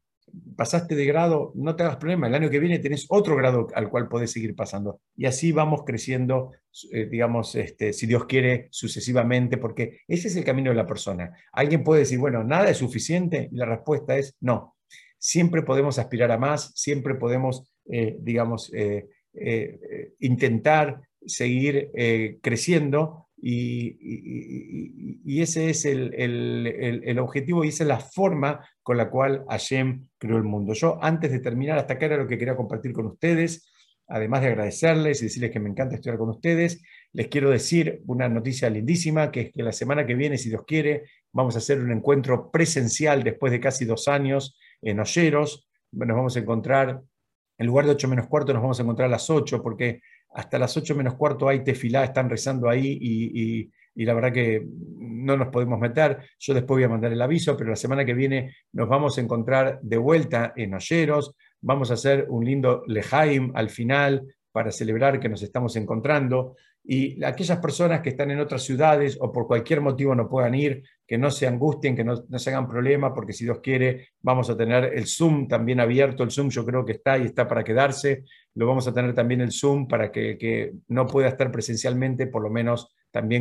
[0.56, 3.88] pasaste de grado, no te hagas problema, el año que viene tenés otro grado al
[3.88, 5.00] cual podés seguir pasando.
[5.16, 6.52] Y así vamos creciendo,
[6.92, 11.32] eh, digamos, este, si Dios quiere, sucesivamente, porque ese es el camino de la persona.
[11.52, 14.74] Alguien puede decir, bueno, nada es suficiente, y la respuesta es no.
[15.18, 19.06] Siempre podemos aspirar a más, siempre podemos, eh, digamos, eh,
[20.18, 21.90] intentar seguir
[22.42, 30.08] creciendo, y, ese es el, objetivo y esa es la forma con la cual Hashem
[30.18, 30.74] creó el mundo.
[30.74, 33.70] Yo, antes de terminar, hasta acá era lo que quería compartir con ustedes,
[34.08, 36.82] además de agradecerles y decirles que me encanta estudiar con ustedes,
[37.12, 40.62] les quiero decir una noticia lindísima, que es que la semana que viene, si Dios
[40.66, 45.68] quiere, vamos a hacer un encuentro presencial después de casi dos años en Olleros.
[45.92, 47.02] Nos vamos a encontrar,
[47.58, 50.58] en lugar de 8 menos cuarto, nos vamos a encontrar a las 8, porque hasta
[50.58, 53.70] las 8 menos cuarto hay tefilá, están rezando ahí y,
[54.04, 56.18] la verdad que no nos podemos meter.
[56.38, 59.20] Yo después voy a mandar el aviso, pero la semana que viene nos vamos a
[59.20, 61.34] encontrar de vuelta en Olleros.
[61.60, 64.22] Vamos a hacer un lindo lejaim al final
[64.52, 66.54] para celebrar que nos estamos encontrando.
[66.90, 70.82] Y aquellas personas que están en otras ciudades o por cualquier motivo no puedan ir,
[71.06, 74.56] que no se angustien, que no, se hagan problema, porque si Dios quiere, vamos a
[74.56, 76.22] tener el Zoom también abierto.
[76.22, 78.24] El Zoom yo creo que está y está para quedarse.
[78.54, 82.42] Lo vamos a tener también el Zoom para que, que no pueda estar presencialmente, por
[82.42, 83.36] lo menos también